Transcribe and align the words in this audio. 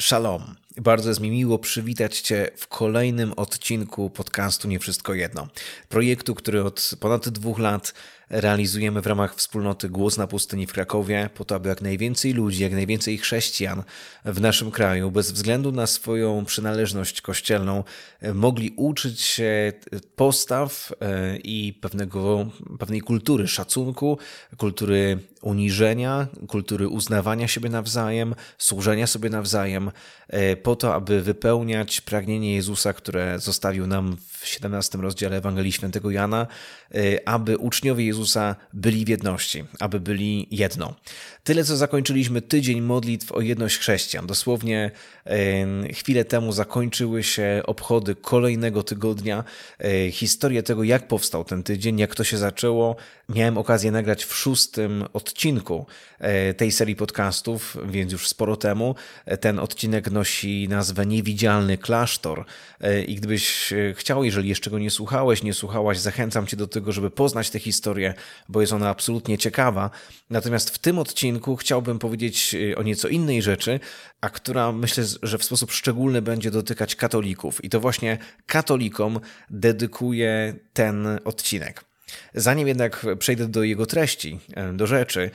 Shalom. 0.00 0.54
Bardzo 0.76 1.08
jest 1.08 1.20
mi 1.20 1.30
miło 1.30 1.58
przywitać 1.58 2.20
Cię 2.20 2.50
w 2.56 2.68
kolejnym 2.68 3.32
odcinku 3.32 4.10
podcastu 4.10 4.68
Nie 4.68 4.78
Wszystko 4.78 5.14
Jedno. 5.14 5.48
Projektu, 5.88 6.34
który 6.34 6.64
od 6.64 6.90
ponad 7.00 7.28
dwóch 7.28 7.58
lat 7.58 7.94
realizujemy 8.30 9.00
w 9.00 9.06
ramach 9.06 9.34
wspólnoty 9.34 9.88
Głos 9.88 10.18
na 10.18 10.26
Pustyni 10.26 10.66
w 10.66 10.72
Krakowie, 10.72 11.30
po 11.34 11.44
to, 11.44 11.54
aby 11.54 11.68
jak 11.68 11.82
najwięcej 11.82 12.32
ludzi, 12.32 12.62
jak 12.62 12.72
najwięcej 12.72 13.18
chrześcijan 13.18 13.82
w 14.24 14.40
naszym 14.40 14.70
kraju, 14.70 15.10
bez 15.10 15.32
względu 15.32 15.72
na 15.72 15.86
swoją 15.86 16.44
przynależność 16.44 17.20
kościelną, 17.22 17.84
mogli 18.34 18.72
uczyć 18.76 19.20
się 19.20 19.72
postaw 20.16 20.92
e, 21.00 21.36
i 21.36 21.72
pewnego, 21.72 22.46
pewnej 22.78 23.00
kultury 23.00 23.48
szacunku, 23.48 24.18
kultury 24.56 25.18
uniżenia, 25.42 26.26
kultury 26.48 26.88
uznawania 26.88 27.48
siebie 27.48 27.70
nawzajem, 27.70 28.34
służenia 28.58 29.06
sobie 29.06 29.30
nawzajem, 29.30 29.90
e, 30.28 30.56
po 30.56 30.76
to, 30.76 30.94
aby 30.94 31.22
wypełniać 31.22 32.00
pragnienie 32.00 32.54
Jezusa, 32.54 32.92
które 32.92 33.38
zostawił 33.38 33.86
nam 33.86 34.16
w 34.28 34.46
17 34.46 34.98
rozdziale 34.98 35.36
Ewangelii 35.36 35.72
Świętego 35.72 36.10
Jana, 36.10 36.46
e, 36.94 37.28
aby 37.28 37.58
uczniowie 37.58 38.06
Jezusa 38.06 38.19
byli 38.72 39.04
w 39.04 39.08
jedności, 39.08 39.64
aby 39.80 40.00
byli 40.00 40.46
jedno. 40.50 40.94
Tyle, 41.44 41.64
co 41.64 41.76
zakończyliśmy 41.76 42.42
tydzień 42.42 42.80
modlitw 42.80 43.32
o 43.32 43.40
jedność 43.40 43.78
chrześcijan. 43.78 44.26
Dosłownie 44.26 44.90
chwilę 45.92 46.24
temu 46.24 46.52
zakończyły 46.52 47.22
się 47.22 47.62
obchody 47.66 48.14
kolejnego 48.14 48.82
tygodnia. 48.82 49.44
E, 49.78 50.10
historię 50.10 50.62
tego, 50.62 50.84
jak 50.84 51.08
powstał 51.08 51.44
ten 51.44 51.62
tydzień, 51.62 51.98
jak 51.98 52.14
to 52.14 52.24
się 52.24 52.38
zaczęło, 52.38 52.96
miałem 53.28 53.58
okazję 53.58 53.90
nagrać 53.90 54.24
w 54.24 54.34
szóstym 54.34 55.04
odcinku 55.12 55.86
e, 56.18 56.54
tej 56.54 56.72
serii 56.72 56.96
podcastów, 56.96 57.76
więc 57.88 58.12
już 58.12 58.28
sporo 58.28 58.56
temu. 58.56 58.94
E, 59.26 59.36
ten 59.36 59.58
odcinek 59.58 60.10
nosi 60.10 60.68
nazwę 60.68 61.06
Niewidzialny 61.06 61.78
Klasztor. 61.78 62.44
I 63.06 63.14
gdybyś 63.14 63.74
chciał, 63.94 64.24
jeżeli 64.24 64.48
jeszcze 64.48 64.70
go 64.70 64.78
nie 64.78 64.90
słuchałeś, 64.90 65.42
nie 65.42 65.54
słuchałaś, 65.54 65.98
zachęcam 65.98 66.46
cię 66.46 66.56
do 66.56 66.66
tego, 66.66 66.92
żeby 66.92 67.10
poznać 67.10 67.50
tę 67.50 67.58
historię, 67.58 68.09
bo 68.48 68.60
jest 68.60 68.72
ona 68.72 68.88
absolutnie 68.88 69.38
ciekawa. 69.38 69.90
Natomiast 70.30 70.70
w 70.70 70.78
tym 70.78 70.98
odcinku 70.98 71.56
chciałbym 71.56 71.98
powiedzieć 71.98 72.56
o 72.76 72.82
nieco 72.82 73.08
innej 73.08 73.42
rzeczy, 73.42 73.80
a 74.20 74.30
która 74.30 74.72
myślę, 74.72 75.04
że 75.22 75.38
w 75.38 75.44
sposób 75.44 75.72
szczególny 75.72 76.22
będzie 76.22 76.50
dotykać 76.50 76.96
katolików. 76.96 77.64
I 77.64 77.70
to 77.70 77.80
właśnie 77.80 78.18
katolikom 78.46 79.20
dedykuję 79.50 80.54
ten 80.72 81.06
odcinek. 81.24 81.84
Zanim 82.34 82.68
jednak 82.68 83.06
przejdę 83.18 83.48
do 83.48 83.62
jego 83.62 83.86
treści, 83.86 84.38
e, 84.54 84.72
do 84.72 84.86
rzeczy, 84.86 85.30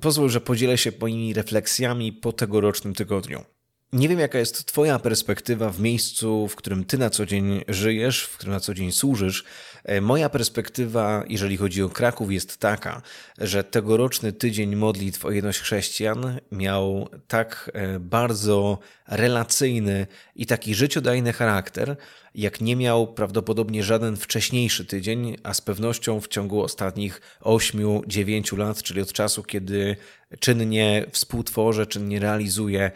pozwól, 0.00 0.28
że 0.28 0.40
podzielę 0.40 0.78
się 0.78 0.92
moimi 1.00 1.34
refleksjami 1.34 2.12
po 2.12 2.32
tegorocznym 2.32 2.94
tygodniu. 2.94 3.44
Nie 3.92 4.08
wiem, 4.08 4.18
jaka 4.18 4.38
jest 4.38 4.66
Twoja 4.66 4.98
perspektywa 4.98 5.70
w 5.70 5.80
miejscu, 5.80 6.48
w 6.48 6.56
którym 6.56 6.84
Ty 6.84 6.98
na 6.98 7.10
co 7.10 7.26
dzień 7.26 7.64
żyjesz, 7.68 8.22
w 8.22 8.36
którym 8.36 8.54
na 8.54 8.60
co 8.60 8.74
dzień 8.74 8.92
służysz. 8.92 9.44
E, 9.84 10.00
moja 10.00 10.28
perspektywa, 10.28 11.24
jeżeli 11.28 11.56
chodzi 11.56 11.82
o 11.82 11.88
Kraków, 11.88 12.32
jest 12.32 12.58
taka, 12.58 13.02
że 13.38 13.64
tegoroczny 13.64 14.32
tydzień 14.32 14.76
modlitw 14.76 15.24
o 15.24 15.30
jedność 15.30 15.60
chrześcijan 15.60 16.40
miał 16.52 17.08
tak 17.28 17.70
e, 17.74 18.00
bardzo 18.00 18.78
relacyjny 19.08 20.06
i 20.36 20.46
taki 20.46 20.74
życiodajny 20.74 21.32
charakter, 21.32 21.96
jak 22.34 22.60
nie 22.60 22.76
miał 22.76 23.14
prawdopodobnie 23.14 23.84
żaden 23.84 24.16
wcześniejszy 24.16 24.84
tydzień, 24.84 25.36
a 25.42 25.54
z 25.54 25.60
pewnością 25.60 26.20
w 26.20 26.28
ciągu 26.28 26.62
ostatnich 26.62 27.20
8-9 27.40 28.58
lat, 28.58 28.82
czyli 28.82 29.00
od 29.00 29.12
czasu, 29.12 29.42
kiedy 29.42 29.96
czynnie 30.40 31.06
współtworzę, 31.12 31.86
czynnie 31.86 32.20
realizuję 32.20 32.90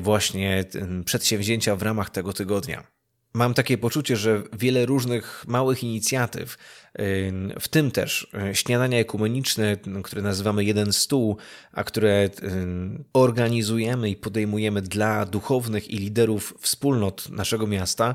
właśnie 0.00 0.64
przedsięwzięcia 1.04 1.76
w 1.76 1.82
ramach 1.82 2.10
tego 2.10 2.32
tygodnia. 2.32 2.86
Mam 3.34 3.54
takie 3.54 3.78
poczucie, 3.78 4.16
że 4.16 4.42
wiele 4.52 4.86
różnych 4.86 5.44
małych 5.48 5.82
inicjatyw, 5.82 6.56
w 7.60 7.68
tym 7.70 7.90
też 7.90 8.30
e, 8.34 8.54
śniadania 8.54 8.98
ekumeniczne, 8.98 9.76
które 10.04 10.22
nazywamy 10.22 10.64
Jeden 10.64 10.92
Stół, 10.92 11.36
a 11.72 11.84
które 11.84 12.30
organizujemy 13.12 14.10
i 14.10 14.16
podejmujemy 14.16 14.82
dla 14.82 15.26
duchownych 15.26 15.90
i 15.90 15.98
liderów 15.98 16.54
wspólnot 16.60 17.28
naszego 17.28 17.66
miasta, 17.66 18.14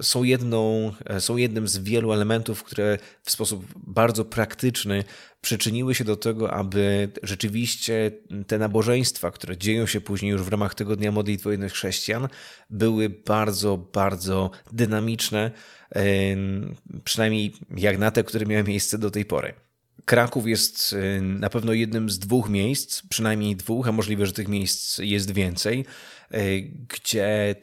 są, 0.00 0.22
jedną, 0.22 0.92
e, 1.06 1.20
są 1.20 1.36
jednym 1.36 1.68
z 1.68 1.78
wielu 1.78 2.12
elementów, 2.12 2.64
które 2.64 2.98
w 3.22 3.30
sposób 3.30 3.66
bardzo 3.76 4.24
praktyczny 4.24 5.04
przyczyniły 5.44 5.94
się 5.94 6.04
do 6.04 6.16
tego, 6.16 6.52
aby 6.52 7.08
rzeczywiście 7.22 8.10
te 8.46 8.58
nabożeństwa, 8.58 9.30
które 9.30 9.56
dzieją 9.56 9.86
się 9.86 10.00
później 10.00 10.32
już 10.32 10.42
w 10.42 10.48
ramach 10.48 10.74
Tygodnia 10.74 11.12
Modlitwy 11.12 11.50
Jednych 11.50 11.72
Chrześcijan, 11.72 12.28
były 12.70 13.10
bardzo, 13.10 13.76
bardzo 13.76 14.50
dynamiczne, 14.72 15.50
przynajmniej 17.04 17.54
jak 17.76 17.98
na 17.98 18.10
te, 18.10 18.24
które 18.24 18.46
miały 18.46 18.64
miejsce 18.64 18.98
do 18.98 19.10
tej 19.10 19.24
pory. 19.24 19.54
Kraków 20.04 20.46
jest 20.46 20.94
na 21.20 21.50
pewno 21.50 21.72
jednym 21.72 22.10
z 22.10 22.18
dwóch 22.18 22.48
miejsc, 22.48 23.02
przynajmniej 23.08 23.56
dwóch, 23.56 23.88
a 23.88 23.92
możliwe, 23.92 24.26
że 24.26 24.32
tych 24.32 24.48
miejsc 24.48 24.98
jest 24.98 25.30
więcej, 25.30 25.84
gdzie 26.88 27.54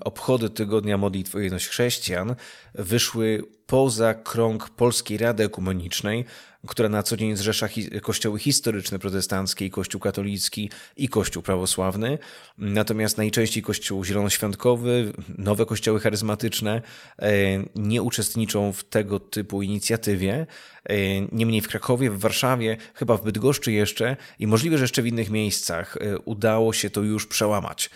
obchody 0.00 0.50
Tygodnia 0.50 0.98
Modlitwy 0.98 1.44
Jedność 1.44 1.68
Chrześcijan 1.68 2.34
wyszły 2.74 3.42
poza 3.66 4.14
krąg 4.14 4.68
Polskiej 4.68 5.18
Rady 5.18 5.44
Ekumenicznej, 5.44 6.24
która 6.66 6.88
na 6.88 7.02
co 7.02 7.16
dzień 7.16 7.36
zrzesza 7.36 7.68
kościoły 8.02 8.38
historyczne 8.38 8.98
protestanckie 8.98 9.66
i 9.66 9.70
kościół 9.70 10.00
katolicki 10.00 10.70
i 10.96 11.08
kościół 11.08 11.42
prawosławny. 11.42 12.18
Natomiast 12.58 13.18
najczęściej 13.18 13.62
kościół 13.62 14.04
zielonoświątkowy, 14.04 15.12
nowe 15.38 15.66
kościoły 15.66 16.00
charyzmatyczne 16.00 16.82
e, 17.18 17.30
nie 17.74 18.02
uczestniczą 18.02 18.72
w 18.72 18.84
tego 18.84 19.20
typu 19.20 19.62
inicjatywie. 19.62 20.46
E, 20.84 20.94
niemniej 21.32 21.60
w 21.60 21.68
Krakowie, 21.68 22.10
w 22.10 22.18
Warszawie, 22.18 22.76
chyba 22.94 23.16
w 23.16 23.22
Bydgoszczy 23.22 23.72
jeszcze 23.72 24.16
i 24.38 24.46
możliwe, 24.46 24.78
że 24.78 24.84
jeszcze 24.84 25.02
w 25.02 25.06
innych 25.06 25.30
miejscach 25.30 25.96
e, 25.96 26.18
udało 26.18 26.72
się 26.72 26.90
to 26.90 27.02
już 27.02 27.26
przełamać. 27.26 27.90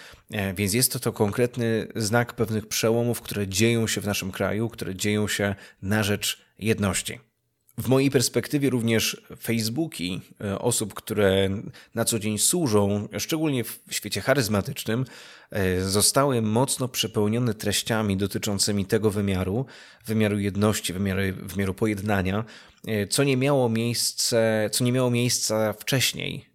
Więc 0.55 0.73
jest 0.75 0.93
to 0.93 0.99
to 0.99 1.13
konkretny 1.13 1.89
znak 1.97 2.33
pewnych 2.33 2.69
przełomów, 2.69 3.21
które 3.21 3.49
dzieją 3.49 3.87
się 3.87 4.01
w 4.01 4.07
naszym 4.07 4.33
kraju, 4.33 4.69
które 4.69 4.95
dzieją 4.95 5.29
się 5.29 5.55
na 5.83 6.03
rzecz 6.03 6.45
jedności. 6.59 7.32
W 7.79 7.89
mojej 7.89 8.11
perspektywie 8.11 8.71
również 8.71 9.23
Facebooki 9.41 10.21
e, 10.45 10.59
osób, 10.59 10.95
które 10.95 11.49
na 11.95 12.05
co 12.05 12.19
dzień 12.19 12.39
służą, 12.39 13.09
szczególnie 13.19 13.65
w 13.65 13.81
świecie 13.91 14.21
charyzmatycznym, 14.21 15.05
e, 15.51 15.81
zostały 15.81 16.43
mocno 16.43 16.89
przepełnione 16.89 17.55
treściami 17.55 18.17
dotyczącymi 18.17 18.87
tego 18.87 19.11
wymiaru, 19.11 19.67
wymiaru 20.07 20.39
jedności, 20.39 20.93
wymiaru, 20.93 21.21
wymiaru 21.43 21.75
pojednania, 21.75 22.45
e, 22.87 23.07
co 23.07 23.25
nie 23.25 23.37
miało 23.37 23.69
miejsce, 23.69 24.71
co 24.73 24.85
nie 24.85 24.93
miało 24.93 25.11
miejsca 25.11 25.73
wcześniej, 25.73 26.47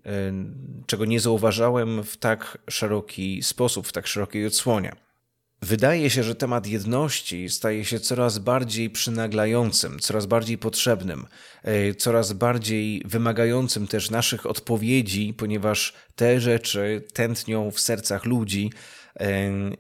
czego 0.86 1.06
nie 1.06 1.20
zauważałem 1.20 2.04
w 2.04 2.18
tak 2.18 2.58
szeroki 2.70 3.44
sposób, 3.44 3.88
w 3.88 3.92
tak 3.92 4.08
szerokiej 4.08 4.46
odsłonie. 4.46 5.07
Wydaje 5.62 6.10
się, 6.10 6.24
że 6.24 6.36
temat 6.36 6.68
jedności 6.68 7.50
staje 7.50 7.86
się 7.86 8.00
coraz 8.00 8.40
bardziej 8.40 8.90
przynaglającym, 8.90 10.00
coraz 10.00 10.26
bardziej 10.26 10.58
potrzebnym, 10.58 11.26
e, 11.64 11.96
coraz 11.96 12.34
bardziej 12.34 13.02
wymagającym 13.06 13.88
też 13.88 14.10
naszych 14.10 14.46
odpowiedzi, 14.46 15.34
ponieważ 15.38 15.94
te 16.16 16.40
rzeczy 16.40 17.04
tętnią 17.14 17.72
w 17.72 17.80
sercach 17.80 18.26
ludzi, 18.26 18.72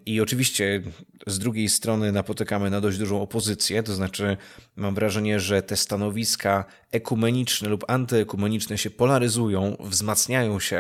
i 0.05 0.21
oczywiście 0.21 0.81
z 1.27 1.39
drugiej 1.39 1.69
strony 1.69 2.11
napotykamy 2.11 2.69
na 2.69 2.81
dość 2.81 2.97
dużą 2.97 3.21
opozycję, 3.21 3.83
to 3.83 3.95
znaczy 3.95 4.37
mam 4.75 4.95
wrażenie, 4.95 5.39
że 5.39 5.61
te 5.61 5.77
stanowiska 5.77 6.65
ekumeniczne 6.91 7.69
lub 7.69 7.85
antyekumeniczne 7.87 8.77
się 8.77 8.89
polaryzują, 8.89 9.77
wzmacniają 9.79 10.59
się. 10.59 10.75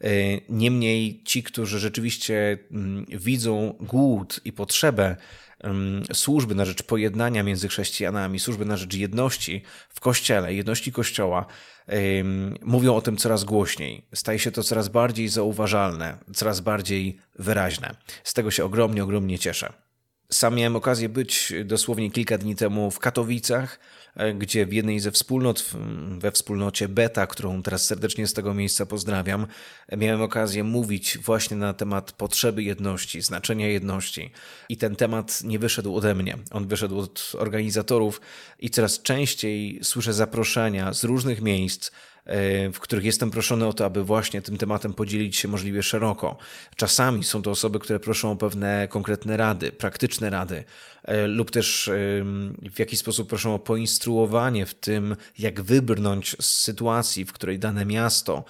E, 0.00 0.08
niemniej 0.48 1.22
ci, 1.24 1.42
którzy 1.42 1.78
rzeczywiście 1.78 2.58
mm, 2.70 3.06
widzą 3.08 3.74
głód 3.80 4.40
i 4.44 4.52
potrzebę 4.52 5.16
służby 6.12 6.54
na 6.54 6.64
rzecz 6.64 6.82
pojednania 6.82 7.42
między 7.42 7.68
chrześcijanami, 7.68 8.38
służby 8.38 8.64
na 8.64 8.76
rzecz 8.76 8.94
jedności 8.94 9.62
w 9.88 10.00
kościele, 10.00 10.54
jedności 10.54 10.92
kościoła, 10.92 11.46
mówią 12.62 12.94
o 12.94 13.00
tym 13.00 13.16
coraz 13.16 13.44
głośniej. 13.44 14.06
Staje 14.14 14.38
się 14.38 14.50
to 14.50 14.62
coraz 14.62 14.88
bardziej 14.88 15.28
zauważalne, 15.28 16.18
coraz 16.34 16.60
bardziej 16.60 17.18
wyraźne. 17.38 17.94
Z 18.24 18.34
tego 18.34 18.50
się 18.50 18.64
ogromnie, 18.64 19.04
ogromnie 19.04 19.38
cieszę. 19.38 19.85
Sam 20.30 20.54
miałem 20.54 20.76
okazję 20.76 21.08
być 21.08 21.52
dosłownie 21.64 22.10
kilka 22.10 22.38
dni 22.38 22.56
temu 22.56 22.90
w 22.90 22.98
Katowicach, 22.98 23.80
e, 24.16 24.34
gdzie 24.34 24.66
w 24.66 24.72
jednej 24.72 25.00
ze 25.00 25.10
wspólnot, 25.10 25.70
we 26.18 26.32
wspólnocie 26.32 26.88
Beta, 26.88 27.26
którą 27.26 27.62
teraz 27.62 27.86
serdecznie 27.86 28.26
z 28.26 28.32
tego 28.32 28.54
miejsca 28.54 28.86
pozdrawiam, 28.86 29.46
miałem 29.96 30.22
okazję 30.22 30.64
mówić 30.64 31.18
właśnie 31.18 31.56
na 31.56 31.74
temat 31.74 32.12
potrzeby 32.12 32.62
jedności, 32.62 33.22
znaczenia 33.22 33.68
jedności. 33.68 34.30
I 34.68 34.76
ten 34.76 34.96
temat 34.96 35.44
nie 35.44 35.58
wyszedł 35.58 35.96
ode 35.96 36.14
mnie, 36.14 36.38
on 36.50 36.68
wyszedł 36.68 36.98
od 36.98 37.32
organizatorów 37.38 38.20
i 38.58 38.70
coraz 38.70 39.02
częściej 39.02 39.80
słyszę 39.82 40.12
zaproszenia 40.12 40.92
z 40.92 41.04
różnych 41.04 41.42
miejsc 41.42 41.90
w 42.72 42.76
których 42.80 43.04
jestem 43.04 43.30
proszony 43.30 43.66
o 43.66 43.72
to, 43.72 43.84
aby 43.84 44.04
właśnie 44.04 44.42
tym 44.42 44.58
tematem 44.58 44.94
podzielić 44.94 45.36
się 45.36 45.48
możliwie 45.48 45.82
szeroko. 45.82 46.36
Czasami 46.76 47.24
są 47.24 47.42
to 47.42 47.50
osoby, 47.50 47.78
które 47.78 48.00
proszą 48.00 48.30
o 48.30 48.36
pewne 48.36 48.88
konkretne 48.88 49.36
rady, 49.36 49.72
praktyczne 49.72 50.30
rady, 50.30 50.64
lub 51.26 51.50
też 51.50 51.90
w 52.74 52.78
jakiś 52.78 52.98
sposób 52.98 53.28
proszą 53.28 53.54
o 53.54 53.58
poinstruowanie 53.58 54.66
w 54.66 54.74
tym, 54.74 55.16
jak 55.38 55.60
wybrnąć 55.60 56.36
z 56.40 56.46
sytuacji, 56.46 57.24
w 57.24 57.32
której 57.32 57.58
dane 57.58 57.86
miasto 57.86 58.44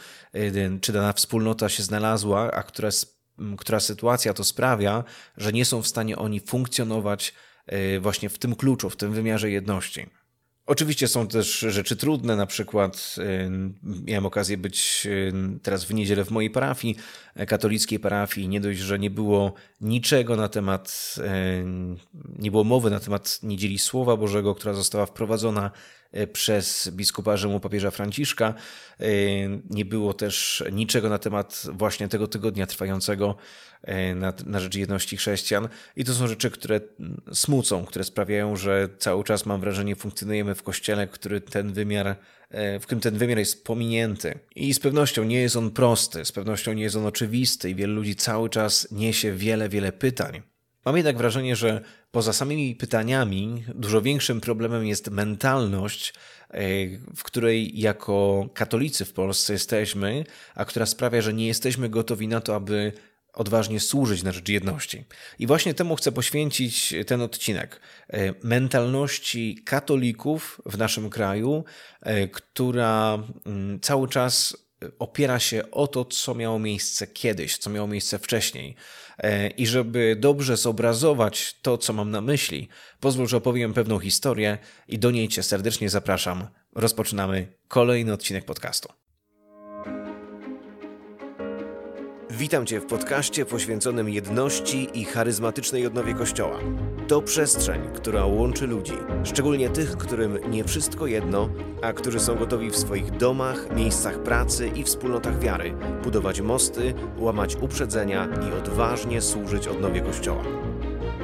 czy 0.80 0.92
dana 0.92 1.12
wspólnota 1.12 1.68
się 1.68 1.82
znalazła, 1.82 2.52
a 2.52 2.62
która, 2.62 2.88
która 3.58 3.80
sytuacja 3.80 4.34
to 4.34 4.44
sprawia, 4.44 5.04
że 5.36 5.52
nie 5.52 5.64
są 5.64 5.82
w 5.82 5.86
stanie 5.86 6.16
oni 6.16 6.40
funkcjonować 6.40 7.34
właśnie 8.00 8.28
w 8.28 8.38
tym 8.38 8.54
kluczu, 8.54 8.90
w 8.90 8.96
tym 8.96 9.12
wymiarze 9.12 9.50
jedności. 9.50 10.06
Oczywiście 10.66 11.08
są 11.08 11.28
też 11.28 11.58
rzeczy 11.58 11.96
trudne, 11.96 12.36
na 12.36 12.46
przykład 12.46 13.16
miałem 13.82 14.26
okazję 14.26 14.56
być 14.56 15.06
teraz 15.62 15.84
w 15.84 15.94
niedzielę 15.94 16.24
w 16.24 16.30
mojej 16.30 16.50
parafii, 16.50 16.96
e, 17.34 17.46
katolickiej 17.46 17.98
parafii. 18.00 18.48
Nie 18.48 18.60
dość, 18.60 18.78
że 18.78 18.98
nie 18.98 19.10
było 19.10 19.54
niczego 19.80 20.36
na 20.36 20.48
temat, 20.48 21.16
nie 22.38 22.50
było 22.50 22.64
mowy 22.64 22.90
na 22.90 23.00
temat 23.00 23.40
niedzieli 23.42 23.78
Słowa 23.78 24.16
Bożego, 24.16 24.54
która 24.54 24.74
została 24.74 25.06
wprowadzona 25.06 25.70
przez 26.32 26.90
biskupa 26.92 27.36
Rzymu 27.36 27.60
papieża 27.60 27.90
Franciszka. 27.90 28.54
Nie 29.70 29.84
było 29.84 30.14
też 30.14 30.64
niczego 30.72 31.08
na 31.08 31.18
temat 31.18 31.66
właśnie 31.72 32.08
tego 32.08 32.28
tygodnia 32.28 32.66
trwającego 32.66 33.36
E, 33.86 34.14
na, 34.14 34.32
na 34.46 34.60
rzecz 34.60 34.74
jedności 34.74 35.16
chrześcijan. 35.16 35.68
I 35.96 36.04
to 36.04 36.14
są 36.14 36.26
rzeczy, 36.26 36.50
które 36.50 36.80
smucą, 37.32 37.84
które 37.84 38.04
sprawiają, 38.04 38.56
że 38.56 38.88
cały 38.98 39.24
czas 39.24 39.46
mam 39.46 39.60
wrażenie, 39.60 39.96
funkcjonujemy 39.96 40.54
w 40.54 40.62
kościele, 40.62 41.06
który 41.06 41.40
ten 41.40 41.72
wymiar, 41.72 42.16
w 42.50 42.82
którym 42.82 43.00
ten 43.00 43.18
wymiar 43.18 43.38
jest 43.38 43.64
pominięty. 43.64 44.38
I 44.56 44.74
z 44.74 44.80
pewnością 44.80 45.24
nie 45.24 45.40
jest 45.40 45.56
on 45.56 45.70
prosty, 45.70 46.24
z 46.24 46.32
pewnością 46.32 46.72
nie 46.72 46.82
jest 46.82 46.96
on 46.96 47.06
oczywisty 47.06 47.70
i 47.70 47.74
wielu 47.74 47.94
ludzi 47.94 48.16
cały 48.16 48.50
czas 48.50 48.88
niesie 48.90 49.32
wiele, 49.32 49.68
wiele 49.68 49.92
pytań. 49.92 50.42
Mam 50.86 50.96
jednak 50.96 51.16
wrażenie, 51.16 51.56
że 51.56 51.80
poza 52.10 52.32
samymi 52.32 52.76
pytaniami 52.76 53.64
dużo 53.74 54.02
większym 54.02 54.40
problemem 54.40 54.86
jest 54.86 55.10
mentalność, 55.10 56.14
e, 56.50 56.60
w 57.16 57.22
której 57.22 57.80
jako 57.80 58.48
katolicy 58.54 59.04
w 59.04 59.12
Polsce 59.12 59.52
jesteśmy, 59.52 60.24
a 60.54 60.64
która 60.64 60.86
sprawia, 60.86 61.20
że 61.20 61.34
nie 61.34 61.46
jesteśmy 61.46 61.88
gotowi 61.88 62.28
na 62.28 62.40
to, 62.40 62.54
aby 62.54 62.92
odważnie 63.32 63.80
służyć 63.80 64.22
na 64.22 64.32
rzecz 64.32 64.48
jedności. 64.48 65.04
I 65.38 65.46
właśnie 65.46 65.74
temu 65.74 65.96
chcę 65.96 66.12
poświęcić 66.12 66.94
ten 67.06 67.20
odcinek. 67.20 67.80
E, 68.08 68.34
mentalności 68.42 69.62
katolików 69.64 70.60
w 70.66 70.78
naszym 70.78 71.10
kraju, 71.10 71.64
e, 72.00 72.28
która 72.28 73.18
mm, 73.46 73.80
cały 73.80 74.08
czas 74.08 74.65
opiera 74.98 75.38
się 75.38 75.70
o 75.70 75.86
to, 75.86 76.04
co 76.04 76.34
miało 76.34 76.58
miejsce 76.58 77.06
kiedyś, 77.06 77.58
co 77.58 77.70
miało 77.70 77.88
miejsce 77.88 78.18
wcześniej. 78.18 78.76
E, 79.18 79.48
I 79.48 79.66
żeby 79.66 80.16
dobrze 80.20 80.56
zobrazować 80.56 81.58
to, 81.62 81.78
co 81.78 81.92
mam 81.92 82.10
na 82.10 82.20
myśli, 82.20 82.68
pozwól, 83.00 83.26
że 83.26 83.36
opowiem 83.36 83.74
pewną 83.74 83.98
historię 83.98 84.58
i 84.88 84.98
do 84.98 85.10
niej 85.10 85.28
Cię 85.28 85.42
serdecznie 85.42 85.90
zapraszam. 85.90 86.48
Rozpoczynamy 86.74 87.52
kolejny 87.68 88.12
odcinek 88.12 88.44
podcastu. 88.44 89.05
Witam 92.38 92.66
Cię 92.66 92.80
w 92.80 92.86
podcaście 92.86 93.46
poświęconym 93.46 94.08
jedności 94.08 94.88
i 95.00 95.04
charyzmatycznej 95.04 95.86
odnowie 95.86 96.14
Kościoła. 96.14 96.58
To 97.08 97.22
przestrzeń, 97.22 97.80
która 97.94 98.26
łączy 98.26 98.66
ludzi, 98.66 98.92
szczególnie 99.24 99.70
tych, 99.70 99.96
którym 99.96 100.38
nie 100.50 100.64
wszystko 100.64 101.06
jedno, 101.06 101.48
a 101.82 101.92
którzy 101.92 102.20
są 102.20 102.36
gotowi 102.36 102.70
w 102.70 102.76
swoich 102.76 103.10
domach, 103.10 103.76
miejscach 103.76 104.22
pracy 104.22 104.68
i 104.68 104.84
wspólnotach 104.84 105.40
wiary 105.40 105.74
budować 106.04 106.40
mosty, 106.40 106.94
łamać 107.18 107.56
uprzedzenia 107.60 108.28
i 108.48 108.58
odważnie 108.58 109.22
służyć 109.22 109.68
odnowie 109.68 110.00
Kościoła. 110.00 110.42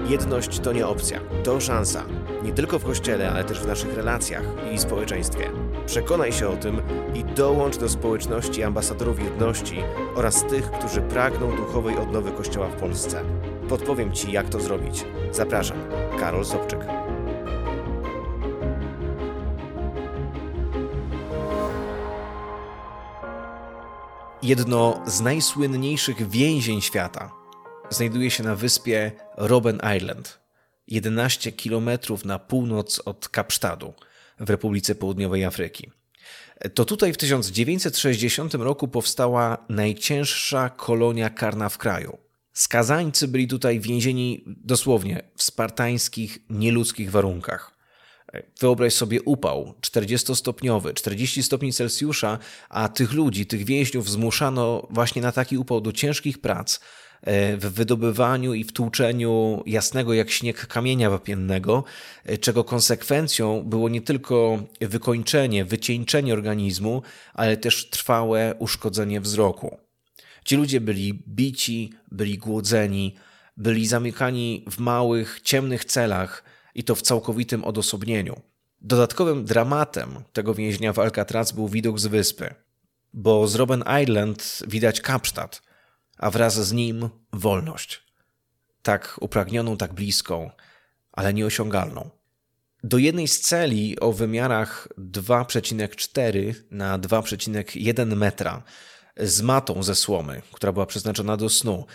Jedność 0.08 0.60
to 0.60 0.72
nie 0.72 0.86
opcja, 0.86 1.20
to 1.44 1.60
szansa. 1.60 2.04
Nie 2.42 2.52
tylko 2.52 2.78
w 2.78 2.84
kościele, 2.84 3.30
ale 3.30 3.44
też 3.44 3.60
w 3.60 3.66
naszych 3.66 3.94
relacjach 3.94 4.44
i 4.74 4.78
społeczeństwie. 4.78 5.50
Przekonaj 5.86 6.32
się 6.32 6.48
o 6.48 6.56
tym 6.56 6.82
i 7.14 7.24
dołącz 7.24 7.76
do 7.76 7.88
społeczności 7.88 8.62
ambasadorów 8.62 9.24
jedności 9.24 9.76
oraz 10.14 10.46
tych, 10.46 10.70
którzy 10.70 11.00
pragną 11.00 11.56
duchowej 11.56 11.96
odnowy 11.96 12.32
Kościoła 12.32 12.68
w 12.68 12.80
Polsce. 12.80 13.24
Podpowiem 13.68 14.12
Ci, 14.12 14.32
jak 14.32 14.48
to 14.48 14.60
zrobić. 14.60 15.04
Zapraszam, 15.32 15.76
Karol 16.18 16.44
Sobczyk. 16.44 16.80
Jedno 24.42 25.02
z 25.06 25.20
najsłynniejszych 25.20 26.28
więzień 26.28 26.80
świata 26.80 27.32
znajduje 27.90 28.30
się 28.30 28.42
na 28.42 28.56
wyspie 28.56 29.12
Robben 29.36 29.80
Island, 29.96 30.40
11 30.88 31.52
km 31.52 31.90
na 32.24 32.38
północ 32.38 33.02
od 33.04 33.28
Kapsztadu 33.28 33.94
w 34.42 34.50
Republice 34.50 34.94
Południowej 34.94 35.44
Afryki. 35.44 35.90
To 36.74 36.84
tutaj 36.84 37.12
w 37.12 37.16
1960 37.16 38.54
roku 38.54 38.88
powstała 38.88 39.66
najcięższa 39.68 40.70
kolonia 40.70 41.30
karna 41.30 41.68
w 41.68 41.78
kraju. 41.78 42.18
Skazańcy 42.52 43.28
byli 43.28 43.48
tutaj 43.48 43.80
więzieni 43.80 44.44
dosłownie 44.46 45.22
w 45.36 45.42
spartańskich, 45.42 46.38
nieludzkich 46.50 47.10
warunkach. 47.10 47.81
Wyobraź 48.60 48.92
sobie 48.92 49.22
upał 49.22 49.74
40-stopniowy, 49.80 50.94
40 50.94 51.42
stopni 51.42 51.72
Celsjusza, 51.72 52.38
a 52.68 52.88
tych 52.88 53.12
ludzi, 53.12 53.46
tych 53.46 53.64
więźniów 53.64 54.10
zmuszano 54.10 54.86
właśnie 54.90 55.22
na 55.22 55.32
taki 55.32 55.58
upał 55.58 55.80
do 55.80 55.92
ciężkich 55.92 56.38
prac, 56.38 56.80
E, 57.22 57.56
w 57.56 57.66
wydobywaniu 57.66 58.54
i 58.54 58.64
w 58.64 58.72
tłuczeniu 58.72 59.62
jasnego 59.66 60.14
jak 60.14 60.30
śnieg 60.30 60.66
kamienia 60.66 61.10
wapiennego, 61.10 61.84
e, 62.24 62.38
czego 62.38 62.64
konsekwencją 62.64 63.62
było 63.62 63.88
nie 63.88 64.00
tylko 64.00 64.62
wykończenie, 64.80 65.64
wycieńczenie 65.64 66.32
organizmu, 66.32 67.02
ale 67.34 67.56
też 67.56 67.90
trwałe 67.90 68.54
uszkodzenie 68.58 69.20
wzroku. 69.20 69.78
Ci 70.44 70.56
ludzie 70.56 70.80
byli 70.80 71.22
bici, 71.28 71.92
byli 72.10 72.38
głodzeni, 72.38 73.14
byli 73.56 73.86
zamykani 73.86 74.64
w 74.70 74.78
małych, 74.78 75.40
ciemnych 75.42 75.84
celach 75.84 76.44
i 76.74 76.84
to 76.84 76.94
w 76.94 77.02
całkowitym 77.02 77.64
odosobnieniu. 77.64 78.40
Dodatkowym 78.80 79.44
dramatem 79.44 80.24
tego 80.32 80.54
więźnia 80.54 80.92
w 80.92 80.98
Alcatraz 80.98 81.52
był 81.52 81.68
widok 81.68 82.00
z 82.00 82.06
wyspy, 82.06 82.54
bo 83.12 83.48
z 83.48 83.54
Robben 83.54 83.84
Island 84.02 84.62
widać 84.66 85.00
Kapsztad– 85.00 85.62
a 86.22 86.30
wraz 86.30 86.54
z 86.54 86.72
nim 86.72 87.08
wolność. 87.32 88.02
Tak 88.82 89.16
upragnioną, 89.20 89.76
tak 89.76 89.92
bliską, 89.92 90.50
ale 91.12 91.34
nieosiągalną. 91.34 92.10
Do 92.84 92.98
jednej 92.98 93.28
z 93.28 93.40
celi 93.40 94.00
o 94.00 94.12
wymiarach 94.12 94.88
2,4 94.98 96.54
na 96.70 96.98
2,1 96.98 98.16
metra 98.16 98.62
z 99.16 99.42
matą 99.42 99.82
ze 99.82 99.94
słomy, 99.94 100.42
która 100.52 100.72
była 100.72 100.86
przeznaczona 100.86 101.36
do 101.36 101.48
snu, 101.48 101.86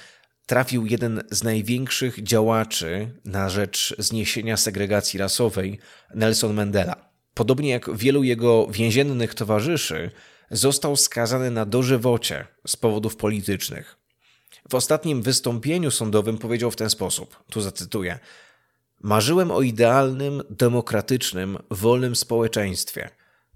trafił 0.48 0.86
jeden 0.86 1.24
z 1.32 1.44
największych 1.44 2.24
działaczy 2.24 3.12
na 3.26 3.50
rzecz 3.50 3.96
zniesienia 4.00 4.58
segregacji 4.58 5.20
rasowej, 5.20 5.80
Nelson 6.16 6.54
Mandela. 6.54 6.96
Podobnie 7.34 7.70
jak 7.70 7.98
wielu 7.98 8.24
jego 8.24 8.68
więziennych 8.68 9.34
towarzyszy, 9.34 10.12
został 10.52 10.96
skazany 10.96 11.52
na 11.52 11.66
dożywocie 11.66 12.48
z 12.68 12.76
powodów 12.76 13.16
politycznych. 13.16 13.98
W 14.70 14.76
ostatnim 14.76 15.22
wystąpieniu 15.22 15.92
sądowym 15.92 16.38
powiedział 16.38 16.72
w 16.72 16.76
ten 16.76 16.90
sposób, 16.90 17.44
tu 17.52 17.62
zacytuję: 17.62 18.20
Marzyłem 19.02 19.52
o 19.52 19.62
idealnym, 19.62 20.44
demokratycznym, 20.50 21.58
wolnym 21.72 22.16
społeczeństwie, 22.16 23.10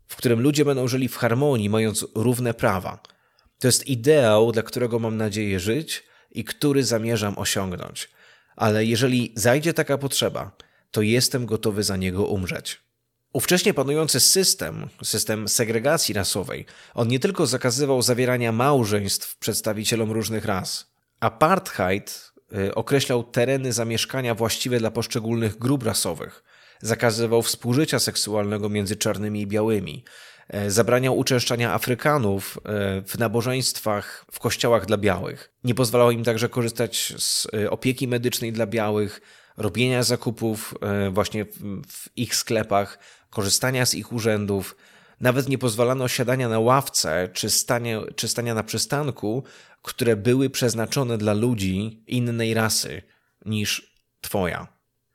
w 0.07 0.15
którym 0.15 0.41
ludzie 0.41 0.65
będą 0.65 0.87
żyli 0.87 1.07
w 1.07 1.17
harmonii, 1.17 1.69
mając 1.69 2.05
równe 2.15 2.53
prawa. 2.53 3.01
To 3.59 3.67
jest 3.67 3.87
ideał, 3.87 4.51
dla 4.51 4.63
którego 4.63 4.99
mam 4.99 5.17
nadzieję 5.17 5.59
żyć 5.59 6.10
i 6.31 6.43
który 6.43 6.83
zamierzam 6.83 7.37
osiągnąć. 7.37 8.09
Ale 8.55 8.85
jeżeli 8.85 9.33
zajdzie 9.35 9.73
taka 9.73 9.97
potrzeba, 9.97 10.51
to 10.91 11.01
jestem 11.01 11.45
gotowy 11.45 11.83
za 11.83 11.97
niego 11.97 12.25
umrzeć. 12.25 12.81
Ówcześnie 13.33 13.73
panujący 13.73 14.19
system, 14.19 14.89
system 15.03 15.47
segregacji 15.47 16.13
rasowej, 16.13 16.65
on 16.93 17.07
nie 17.07 17.19
tylko 17.19 17.45
zakazywał 17.45 18.01
zawierania 18.01 18.51
małżeństw 18.51 19.37
przedstawicielom 19.37 20.11
różnych 20.11 20.45
ras, 20.45 20.91
Apartheid 21.21 22.31
y, 22.57 22.75
określał 22.75 23.23
tereny 23.23 23.73
zamieszkania 23.73 24.35
właściwe 24.35 24.79
dla 24.79 24.91
poszczególnych 24.91 25.57
grup 25.57 25.83
rasowych. 25.83 26.43
Zakazywał 26.81 27.41
współżycia 27.41 27.99
seksualnego 27.99 28.69
między 28.69 28.95
czarnymi 28.95 29.41
i 29.41 29.47
białymi. 29.47 30.03
E, 30.51 30.71
zabraniał 30.71 31.17
uczęszczania 31.17 31.73
Afrykanów 31.73 32.57
e, 32.57 33.01
w 33.01 33.17
nabożeństwach 33.19 34.25
w 34.31 34.39
kościołach 34.39 34.85
dla 34.85 34.97
białych. 34.97 35.51
Nie 35.63 35.75
pozwalał 35.75 36.11
im 36.11 36.23
także 36.23 36.49
korzystać 36.49 37.13
z 37.17 37.47
e, 37.53 37.69
opieki 37.69 38.07
medycznej 38.07 38.53
dla 38.53 38.67
białych, 38.67 39.21
robienia 39.57 40.03
zakupów 40.03 40.73
właśnie 41.11 41.45
w 41.87 42.17
ich 42.17 42.35
sklepach, 42.35 42.99
korzystania 43.29 43.85
z 43.85 43.95
ich 43.95 44.13
urzędów. 44.13 44.75
Nawet 45.21 45.49
nie 45.49 45.57
pozwalano 45.57 46.07
siadania 46.07 46.49
na 46.49 46.59
ławce 46.59 47.29
czy 47.33 47.49
stania, 47.49 48.01
czy 48.15 48.27
stania 48.27 48.53
na 48.53 48.63
przystanku, 48.63 49.43
które 49.81 50.15
były 50.15 50.49
przeznaczone 50.49 51.17
dla 51.17 51.33
ludzi 51.33 52.03
innej 52.07 52.53
rasy 52.53 53.01
niż 53.45 53.95
twoja. 54.21 54.67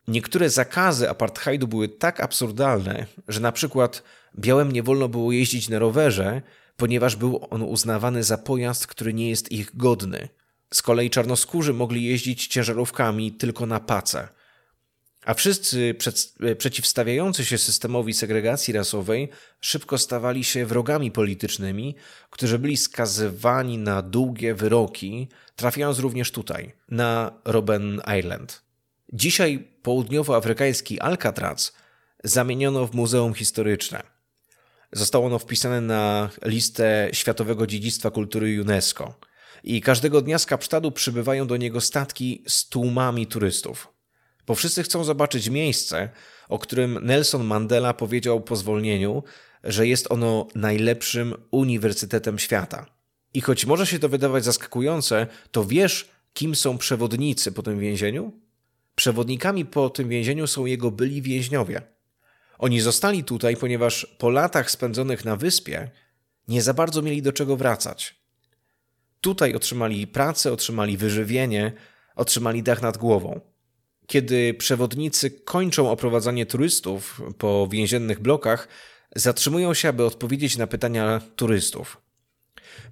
Niektóre 0.08 0.50
zakazy 0.50 1.10
apartheidu 1.10 1.68
były 1.68 1.88
tak 1.88 2.20
absurdalne, 2.20 3.06
że 3.28 3.40
na 3.40 3.52
przykład 3.52 4.02
białym 4.38 4.72
nie 4.72 4.82
wolno 4.82 5.08
było 5.08 5.32
jeździć 5.32 5.68
na 5.68 5.78
rowerze, 5.78 6.42
ponieważ 6.76 7.16
był 7.16 7.46
on 7.50 7.62
uznawany 7.62 8.22
za 8.22 8.38
pojazd, 8.38 8.86
który 8.86 9.14
nie 9.14 9.30
jest 9.30 9.52
ich 9.52 9.76
godny. 9.76 10.28
Z 10.74 10.82
kolei 10.82 11.10
czarnoskórzy 11.10 11.72
mogli 11.72 12.04
jeździć 12.04 12.46
ciężarówkami 12.46 13.32
tylko 13.32 13.66
na 13.66 13.80
pace. 13.80 14.28
A 15.24 15.34
wszyscy 15.34 15.94
przed, 15.94 16.34
przeciwstawiający 16.58 17.44
się 17.44 17.58
systemowi 17.58 18.14
segregacji 18.14 18.74
rasowej 18.74 19.28
szybko 19.60 19.98
stawali 19.98 20.44
się 20.44 20.66
wrogami 20.66 21.10
politycznymi, 21.10 21.94
którzy 22.30 22.58
byli 22.58 22.76
skazywani 22.76 23.78
na 23.78 24.02
długie 24.02 24.54
wyroki, 24.54 25.28
trafiając 25.56 25.98
również 25.98 26.30
tutaj, 26.30 26.72
na 26.88 27.40
Robben 27.44 28.02
Island. 28.18 28.62
Dzisiaj 29.12 29.68
południowoafrykański 29.82 31.00
Alcatraz 31.00 31.72
zamieniono 32.24 32.86
w 32.86 32.94
muzeum 32.94 33.34
historyczne. 33.34 34.15
Zostało 34.92 35.26
ono 35.26 35.38
wpisane 35.38 35.80
na 35.80 36.30
listę 36.44 37.08
Światowego 37.12 37.66
Dziedzictwa 37.66 38.10
Kultury 38.10 38.60
UNESCO. 38.60 39.14
I 39.64 39.80
każdego 39.80 40.20
dnia 40.20 40.38
z 40.38 40.46
Kapsztadu 40.46 40.92
przybywają 40.92 41.46
do 41.46 41.56
niego 41.56 41.80
statki 41.80 42.42
z 42.48 42.68
tłumami 42.68 43.26
turystów. 43.26 43.88
Bo 44.46 44.54
wszyscy 44.54 44.82
chcą 44.82 45.04
zobaczyć 45.04 45.48
miejsce, 45.48 46.08
o 46.48 46.58
którym 46.58 46.98
Nelson 47.02 47.44
Mandela 47.44 47.94
powiedział 47.94 48.40
po 48.40 48.56
zwolnieniu, 48.56 49.22
że 49.64 49.86
jest 49.86 50.12
ono 50.12 50.48
najlepszym 50.54 51.34
uniwersytetem 51.50 52.38
świata. 52.38 52.86
I 53.34 53.40
choć 53.40 53.66
może 53.66 53.86
się 53.86 53.98
to 53.98 54.08
wydawać 54.08 54.44
zaskakujące, 54.44 55.26
to 55.50 55.64
wiesz, 55.64 56.08
kim 56.32 56.54
są 56.54 56.78
przewodnicy 56.78 57.52
po 57.52 57.62
tym 57.62 57.78
więzieniu? 57.78 58.32
Przewodnikami 58.94 59.64
po 59.64 59.90
tym 59.90 60.08
więzieniu 60.08 60.46
są 60.46 60.66
jego 60.66 60.90
byli 60.90 61.22
więźniowie. 61.22 61.95
Oni 62.58 62.80
zostali 62.80 63.24
tutaj, 63.24 63.56
ponieważ 63.56 64.16
po 64.18 64.30
latach 64.30 64.70
spędzonych 64.70 65.24
na 65.24 65.36
wyspie 65.36 65.90
nie 66.48 66.62
za 66.62 66.74
bardzo 66.74 67.02
mieli 67.02 67.22
do 67.22 67.32
czego 67.32 67.56
wracać. 67.56 68.16
Tutaj 69.20 69.54
otrzymali 69.54 70.06
pracę, 70.06 70.52
otrzymali 70.52 70.96
wyżywienie, 70.96 71.72
otrzymali 72.16 72.62
dach 72.62 72.82
nad 72.82 72.96
głową. 72.96 73.40
Kiedy 74.06 74.54
przewodnicy 74.54 75.30
kończą 75.30 75.90
oprowadzanie 75.90 76.46
turystów 76.46 77.22
po 77.38 77.68
więziennych 77.68 78.20
blokach, 78.20 78.68
zatrzymują 79.16 79.74
się, 79.74 79.88
aby 79.88 80.04
odpowiedzieć 80.04 80.56
na 80.56 80.66
pytania 80.66 81.20
turystów. 81.36 82.06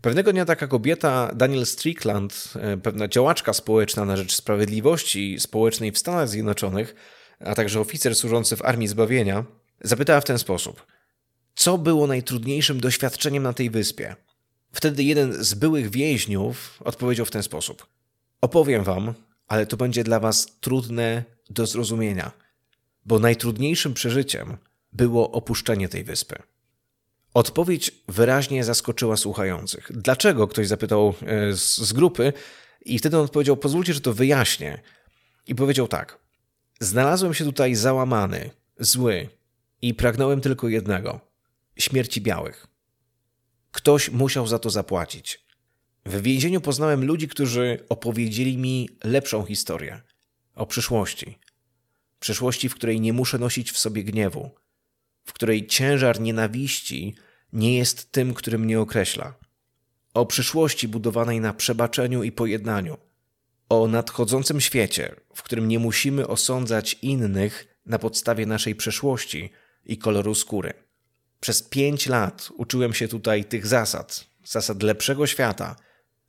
Pewnego 0.00 0.33
dnia 0.33 0.44
taka 0.44 0.66
kobieta, 0.66 1.30
Daniel 1.35 1.66
Strickland, 1.66 2.54
e, 2.56 2.76
pewna 2.76 3.09
działaczka 3.09 3.52
społeczna 3.52 4.04
na 4.04 4.16
rzecz 4.16 4.35
sprawiedliwości 4.35 5.40
społecznej 5.40 5.92
w 5.92 5.99
Stanach 5.99 6.28
Zjednoczonych, 6.28 6.94
a 7.41 7.55
także 7.55 7.81
oficer 7.81 8.14
służący 8.14 8.57
w 8.57 8.62
Armii 8.62 8.88
Zbawienia, 8.88 9.45
zapytała 9.81 10.21
w 10.21 10.25
ten 10.25 10.38
sposób: 10.38 10.87
Co 11.55 11.79
było 11.79 12.07
najtrudniejszym 12.07 12.81
doświadczeniem 12.81 13.43
na 13.43 13.53
tej 13.53 13.71
wyspie? 13.71 14.17
Wtedy 14.73 15.03
jeden 15.03 15.45
z 15.45 15.55
byłych 15.55 15.91
więźniów 15.91 16.83
odpowiedział 16.85 17.26
w 17.26 17.31
ten 17.31 17.43
sposób: 17.43 17.87
Opowiem 18.41 18.85
wam, 18.85 19.14
ale 19.49 19.67
to 19.67 19.76
będzie 19.76 20.05
dla 20.05 20.21
was 20.21 20.47
trudne 20.61 21.25
do 21.50 21.67
zrozumienia, 21.67 22.33
bo 23.05 23.19
najtrudniejszym 23.19 23.95
przeżyciem 23.95 24.57
było 24.93 25.31
opuszczenie 25.31 25.88
tej 25.88 26.05
wyspy. 26.05 26.37
Odpowiedź 27.35 27.91
wyraźnie 28.09 28.64
zaskoczyła 28.64 29.17
słuchających. 29.17 29.93
Dlaczego? 29.93 30.49
Ktoś 30.49 30.69
zapytał 30.69 31.14
e, 31.26 31.53
z, 31.53 31.76
z 31.76 31.93
grupy, 31.93 32.33
i 32.85 32.99
wtedy 32.99 33.19
on 33.19 33.25
odpowiedział: 33.25 33.57
Pozwólcie, 33.57 33.95
że 33.95 34.00
to 34.00 34.12
wyjaśnię. 34.12 34.81
I 35.47 35.55
powiedział 35.55 35.88
tak: 35.88 36.19
Znalazłem 36.81 37.35
się 37.35 37.45
tutaj 37.45 37.75
załamany, 37.75 38.50
zły 38.78 39.28
i 39.83 39.95
pragnąłem 39.95 40.40
tylko 40.40 40.69
jednego 40.69 41.21
śmierci 41.76 42.21
białych. 42.21 42.66
Ktoś 43.73 44.11
musiał 44.11 44.47
za 44.47 44.59
to 44.59 44.71
zapłacić. 44.71 45.45
W 46.07 46.23
więzieniu 46.23 46.61
poznałem 46.61 47.04
ludzi, 47.04 47.28
którzy 47.28 47.78
opowiedzieli 47.88 48.59
mi 48.59 48.88
lepszą 49.04 49.45
historię 49.45 50.00
o 50.54 50.66
przyszłości. 50.66 51.38
Przyszłości, 52.21 52.69
w 52.69 52.75
której 52.75 53.00
nie 53.00 53.12
muszę 53.12 53.38
nosić 53.38 53.73
w 53.73 53.78
sobie 53.78 54.04
gniewu, 54.04 54.50
w 55.25 55.33
której 55.33 55.66
ciężar 55.66 56.21
nienawiści 56.21 57.14
nie 57.52 57.78
jest 57.78 58.12
tym, 58.12 58.35
który 58.35 58.59
mnie 58.59 58.81
określa. 58.81 59.35
O 60.14 60.26
przyszłości 60.26 60.88
budowanej 60.88 61.40
na 61.40 61.54
przebaczeniu 61.54 62.23
i 62.23 62.33
pojednaniu 62.33 62.97
o 63.83 63.88
nadchodzącym 63.88 64.61
świecie, 64.61 65.14
w 65.35 65.43
którym 65.43 65.69
nie 65.69 65.78
musimy 65.78 66.26
osądzać 66.26 66.97
innych 67.02 67.66
na 67.87 67.99
podstawie 67.99 68.47
naszej 68.47 68.75
przeszłości 68.75 69.50
i 69.85 69.99
koloru 69.99 70.35
skóry. 70.35 70.73
Przez 71.40 71.62
pięć 71.62 72.07
lat 72.07 72.49
uczyłem 72.57 72.95
się 72.95 73.09
tutaj 73.09 73.45
tych 73.45 73.66
zasad, 73.66 74.25
zasad 74.45 74.83
lepszego 74.83 75.26
świata, 75.26 75.76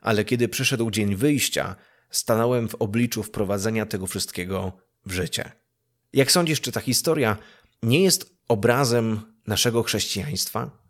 ale 0.02 0.26
kiedy 0.26 0.48
przyszedł 0.48 0.92
dzień 0.92 1.16
wyjścia, 1.16 1.76
stanąłem 2.10 2.70
w 2.70 2.76
obliczu 2.76 3.24
wprowadzenia 3.24 3.86
tego 3.86 4.08
wszystkiego 4.08 4.72
w 5.06 5.12
życie. 5.12 5.52
Jak 6.14 6.32
sądzisz, 6.32 6.62
czy 6.62 6.72
ta 6.72 6.82
historia 6.82 7.38
nie 7.84 8.04
jest 8.04 8.36
obrazem 8.48 9.22
naszego 9.48 9.84
chrześcijaństwa? 9.84 10.86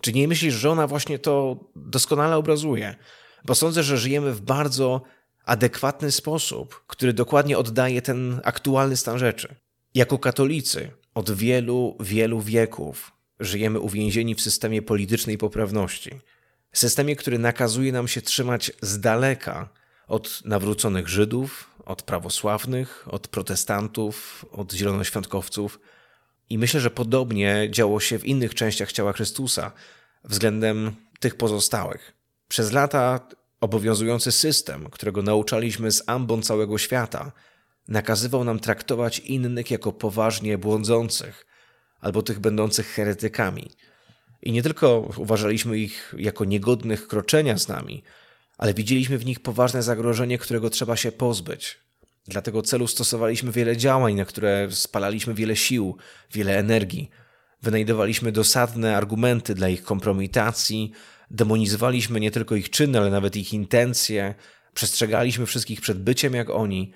Czy 0.00 0.12
nie 0.12 0.28
myślisz, 0.28 0.54
że 0.54 0.70
ona 0.70 0.86
właśnie 0.86 1.18
to 1.18 1.64
doskonale 1.76 2.36
obrazuje? 2.36 2.96
Bo 3.44 3.54
sądzę, 3.54 3.82
że 3.82 3.98
żyjemy 3.98 4.32
w 4.32 4.40
bardzo 4.40 5.02
adekwatny 5.46 6.12
sposób, 6.12 6.84
który 6.86 7.12
dokładnie 7.12 7.58
oddaje 7.58 8.02
ten 8.02 8.40
aktualny 8.44 8.96
stan 8.96 9.18
rzeczy. 9.18 9.54
Jako 9.94 10.18
katolicy 10.18 10.90
od 11.14 11.30
wielu, 11.30 11.96
wielu 12.00 12.40
wieków 12.40 13.12
żyjemy 13.40 13.80
uwięzieni 13.80 14.34
w 14.34 14.40
systemie 14.40 14.82
politycznej 14.82 15.38
poprawności. 15.38 16.10
Systemie, 16.72 17.16
który 17.16 17.38
nakazuje 17.38 17.92
nam 17.92 18.08
się 18.08 18.22
trzymać 18.22 18.72
z 18.82 19.00
daleka 19.00 19.68
od 20.08 20.42
nawróconych 20.44 21.08
Żydów, 21.08 21.70
od 21.84 22.02
prawosławnych, 22.02 23.04
od 23.10 23.28
protestantów, 23.28 24.44
od 24.52 24.72
zielonoświątkowców. 24.72 25.80
I 26.50 26.58
myślę, 26.58 26.80
że 26.80 26.90
podobnie 26.90 27.68
działo 27.70 28.00
się 28.00 28.18
w 28.18 28.24
innych 28.24 28.54
częściach 28.54 28.92
ciała 28.92 29.12
Chrystusa 29.12 29.72
względem 30.24 30.96
tych 31.20 31.34
pozostałych. 31.34 32.12
Przez 32.48 32.72
lata 32.72 33.20
Obowiązujący 33.66 34.32
system, 34.32 34.88
którego 34.90 35.22
nauczaliśmy 35.22 35.92
z 35.92 36.02
ambon 36.06 36.42
całego 36.42 36.78
świata, 36.78 37.32
nakazywał 37.88 38.44
nam 38.44 38.60
traktować 38.60 39.18
innych 39.18 39.70
jako 39.70 39.92
poważnie 39.92 40.58
błądzących 40.58 41.46
albo 42.00 42.22
tych 42.22 42.38
będących 42.40 42.86
heretykami. 42.86 43.70
I 44.42 44.52
nie 44.52 44.62
tylko 44.62 45.12
uważaliśmy 45.16 45.78
ich 45.78 46.14
jako 46.18 46.44
niegodnych 46.44 47.08
kroczenia 47.08 47.58
z 47.58 47.68
nami, 47.68 48.02
ale 48.58 48.74
widzieliśmy 48.74 49.18
w 49.18 49.26
nich 49.26 49.40
poważne 49.40 49.82
zagrożenie, 49.82 50.38
którego 50.38 50.70
trzeba 50.70 50.96
się 50.96 51.12
pozbyć. 51.12 51.78
Dla 52.28 52.42
tego 52.42 52.62
celu 52.62 52.86
stosowaliśmy 52.86 53.52
wiele 53.52 53.76
działań, 53.76 54.14
na 54.14 54.24
które 54.24 54.68
spalaliśmy 54.70 55.34
wiele 55.34 55.56
sił, 55.56 55.96
wiele 56.32 56.58
energii. 56.58 57.10
Wynajdowaliśmy 57.62 58.32
dosadne 58.32 58.96
argumenty 58.96 59.54
dla 59.54 59.68
ich 59.68 59.82
kompromitacji, 59.82 60.92
demonizowaliśmy 61.30 62.20
nie 62.20 62.30
tylko 62.30 62.56
ich 62.56 62.70
czyny, 62.70 62.98
ale 62.98 63.10
nawet 63.10 63.36
ich 63.36 63.52
intencje, 63.52 64.34
przestrzegaliśmy 64.74 65.46
wszystkich 65.46 65.80
przed 65.80 66.02
byciem 66.02 66.34
jak 66.34 66.50
oni. 66.50 66.92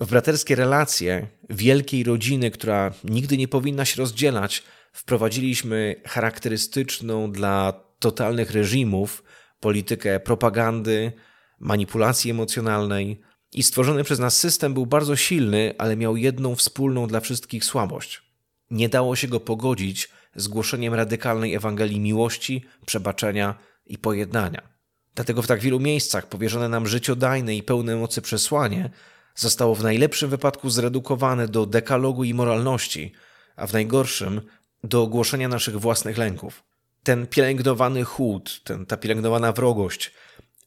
W 0.00 0.10
braterskie 0.10 0.54
relacje 0.54 1.26
wielkiej 1.50 2.04
rodziny, 2.04 2.50
która 2.50 2.92
nigdy 3.04 3.36
nie 3.36 3.48
powinna 3.48 3.84
się 3.84 3.96
rozdzielać, 3.96 4.62
wprowadziliśmy 4.92 5.94
charakterystyczną 6.06 7.32
dla 7.32 7.72
totalnych 7.98 8.50
reżimów 8.50 9.24
politykę 9.60 10.20
propagandy, 10.20 11.12
manipulacji 11.60 12.30
emocjonalnej. 12.30 13.20
I 13.52 13.62
stworzony 13.62 14.04
przez 14.04 14.18
nas 14.18 14.36
system 14.36 14.74
był 14.74 14.86
bardzo 14.86 15.16
silny, 15.16 15.74
ale 15.78 15.96
miał 15.96 16.16
jedną 16.16 16.54
wspólną 16.54 17.06
dla 17.06 17.20
wszystkich 17.20 17.64
słabość. 17.64 18.22
Nie 18.70 18.88
dało 18.88 19.16
się 19.16 19.28
go 19.28 19.40
pogodzić 19.40 20.08
z 20.36 20.48
głoszeniem 20.48 20.94
radykalnej 20.94 21.54
Ewangelii 21.54 22.00
miłości, 22.00 22.64
przebaczenia 22.86 23.54
i 23.86 23.98
pojednania. 23.98 24.76
Dlatego 25.14 25.42
w 25.42 25.46
tak 25.46 25.60
wielu 25.60 25.80
miejscach 25.80 26.28
powierzone 26.28 26.68
nam 26.68 26.86
życiodajne 26.86 27.56
i 27.56 27.62
pełne 27.62 27.96
mocy 27.96 28.22
przesłanie 28.22 28.90
zostało 29.34 29.74
w 29.74 29.82
najlepszym 29.82 30.30
wypadku 30.30 30.70
zredukowane 30.70 31.48
do 31.48 31.66
dekalogu 31.66 32.24
i 32.24 32.34
moralności, 32.34 33.12
a 33.56 33.66
w 33.66 33.72
najgorszym 33.72 34.40
do 34.84 35.02
ogłoszenia 35.02 35.48
naszych 35.48 35.80
własnych 35.80 36.18
lęków. 36.18 36.62
Ten 37.02 37.26
pielęgnowany 37.26 38.04
chłód, 38.04 38.60
ten, 38.64 38.86
ta 38.86 38.96
pielęgnowana 38.96 39.52
wrogość, 39.52 40.12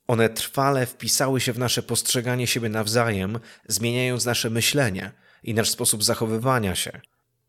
one 0.07 0.29
trwale 0.29 0.85
wpisały 0.85 1.41
się 1.41 1.53
w 1.53 1.59
nasze 1.59 1.83
postrzeganie 1.83 2.47
siebie 2.47 2.69
nawzajem, 2.69 3.39
zmieniając 3.67 4.25
nasze 4.25 4.49
myślenie 4.49 5.11
i 5.43 5.53
nasz 5.53 5.69
sposób 5.69 6.03
zachowywania 6.03 6.75
się. 6.75 7.01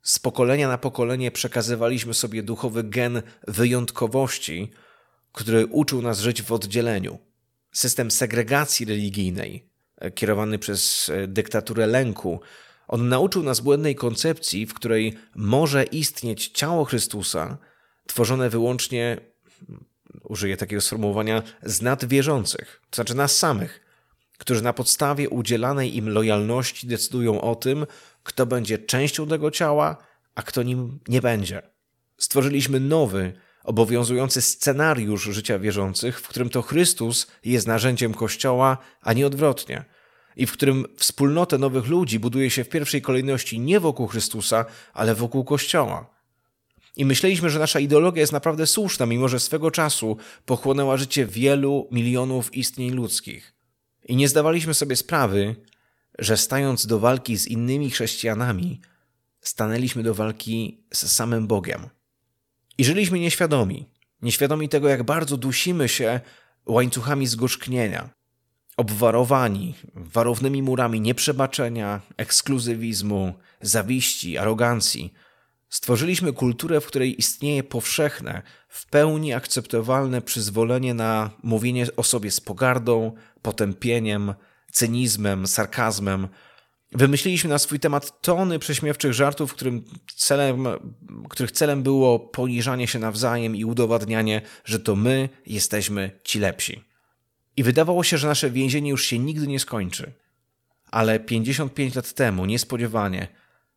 Z 0.03 0.19
pokolenia 0.19 0.69
na 0.69 0.79
pokolenie 0.79 1.31
przekazywaliśmy 1.31 2.15
sobie 2.15 2.43
duchowy 2.43 2.85
gen 2.85 3.23
wyjątkowości, 3.49 4.71
który 5.33 5.67
uczył 5.67 6.03
nas 6.03 6.21
żyć 6.21 6.43
w 6.43 6.53
oddzieleniu. 6.53 7.19
System 7.73 8.11
segregacji 8.11 8.87
religijnej, 8.87 9.69
e, 9.97 10.11
kierowany 10.11 10.59
przez 10.59 11.11
e, 11.11 11.27
dyktaturę 11.27 11.87
lęku, 11.87 12.41
on 12.89 13.09
nauczył 13.09 13.43
nas 13.43 13.61
błędnej 13.61 13.95
koncepcji, 13.95 14.67
w 14.67 14.75
której 14.75 15.19
może 15.35 15.85
istnieć 15.85 16.49
ciało 16.49 16.85
Chrystusa, 16.85 17.59
tworzone 18.07 18.51
wyłącznie, 18.51 19.21
użyję 20.23 20.57
takiego 20.57 20.83
sformułowania, 20.83 21.43
z 21.63 21.83
nadwierzących, 21.83 22.83
to 22.91 22.97
znaczy 22.97 23.15
nas 23.15 23.37
samych, 23.37 23.81
którzy 24.39 24.63
na 24.63 24.73
podstawie 24.73 25.29
udzielanej 25.29 25.97
im 25.97 26.09
lojalności 26.09 26.87
decydują 26.87 27.41
o 27.41 27.55
tym, 27.55 27.87
kto 28.23 28.47
będzie 28.47 28.79
częścią 28.79 29.29
tego 29.29 29.51
ciała, 29.51 29.97
a 30.35 30.43
kto 30.43 30.63
nim 30.63 31.01
nie 31.09 31.21
będzie. 31.21 31.63
Stworzyliśmy 32.19 32.81
nowy, 32.81 33.33
obowiązujący 33.65 34.43
scenariusz 34.43 35.23
życia 35.23 35.59
wierzących, 35.59 36.21
w 36.21 36.29
którym 36.29 36.51
to 36.51 36.63
Chrystus 36.63 37.27
jest 37.45 37.67
narzędziem 37.67 38.15
Kościoła, 38.15 38.79
a 39.01 39.13
nie 39.13 39.27
odwrotnie. 39.27 39.85
I 40.37 40.47
w 40.47 40.53
którym 40.53 40.87
wspólnotę 40.97 41.59
nowych 41.59 41.87
ludzi 41.87 42.19
buduje 42.19 42.51
się 42.51 42.65
w 42.65 42.69
pierwszej 42.69 43.03
kolejności 43.03 43.61
nie 43.61 43.81
wokół 43.81 44.07
Chrystusa, 44.07 44.65
ale 44.93 45.15
wokół 45.15 45.45
Kościoła. 45.45 46.11
I 46.97 47.05
myśleliśmy, 47.05 47.51
że 47.51 47.59
nasza 47.59 47.81
ideologia 47.81 48.21
jest 48.21 48.33
naprawdę 48.33 48.67
słuszna, 48.67 49.07
mimo 49.07 49.29
że 49.29 49.41
swego 49.41 49.71
czasu 49.71 50.17
pochłonęła 50.47 50.97
życie 50.97 51.27
wielu 51.27 51.89
milionów 51.91 52.55
istnień 52.55 52.91
ludzkich. 52.91 53.55
I 54.09 54.17
nie 54.17 54.29
zdawaliśmy 54.29 54.75
sobie 54.75 54.97
sprawy, 54.97 55.57
że 56.21 56.37
stając 56.37 56.87
do 56.87 56.99
walki 56.99 57.39
z 57.39 57.47
innymi 57.47 57.91
chrześcijanami, 57.91 58.81
stanęliśmy 59.41 60.03
do 60.03 60.15
walki 60.15 60.85
z 60.93 61.13
samym 61.13 61.47
Bogiem. 61.47 61.89
I 62.79 62.85
żyliśmy 62.85 63.19
nieświadomi, 63.19 63.87
nieświadomi 64.23 64.69
tego, 64.69 64.89
jak 64.89 65.03
bardzo 65.03 65.37
dusimy 65.37 65.89
się 65.89 66.21
łańcuchami 66.67 67.27
zgorzknienia, 67.27 68.11
obwarowani 68.77 69.75
warownymi 69.95 70.63
murami 70.63 71.01
nieprzebaczenia, 71.01 72.01
ekskluzywizmu, 72.17 73.35
zawiści, 73.61 74.39
arogancji. 74.39 75.13
Stworzyliśmy 75.69 76.33
kulturę, 76.33 76.81
w 76.81 76.87
której 76.87 77.19
istnieje 77.19 77.63
powszechne, 77.63 78.43
w 78.69 78.87
pełni 78.87 79.33
akceptowalne 79.33 80.23
przyzwolenie 80.23 80.95
na 80.95 81.31
mówienie 81.43 81.87
o 81.97 82.03
sobie 82.03 82.31
z 82.31 82.41
pogardą, 82.41 83.13
potępieniem, 83.43 84.35
cynizmem, 84.71 85.47
sarkazmem, 85.47 86.29
Wymyśliliśmy 86.93 87.51
na 87.51 87.59
swój 87.59 87.81
temat 87.81 88.21
tony 88.21 88.59
prześmiewczych 88.59 89.13
żartów, 89.13 89.55
którym 89.55 89.85
celem, 90.17 90.67
których 91.29 91.53
celem 91.53 91.83
było 91.83 92.19
poniżanie 92.19 92.87
się 92.87 92.99
nawzajem 92.99 93.57
i 93.57 93.65
udowadnianie, 93.65 94.43
że 94.65 94.81
to 94.81 94.97
my 94.97 95.29
jesteśmy 95.47 96.21
ci 96.25 96.39
lepsi. 96.39 96.85
I 97.57 97.63
wydawało 97.63 98.05
się, 98.05 98.19
że 98.19 98.29
nasze 98.29 98.51
więzienie 98.51 98.91
już 98.91 99.05
się 99.05 99.19
nigdy 99.19 99.47
nie 99.47 99.61
skończy. 99.61 100.13
Ale 100.91 101.21
55 101.21 101.95
lat 101.95 102.13
temu, 102.13 102.47
niespodziewanie, 102.47 103.29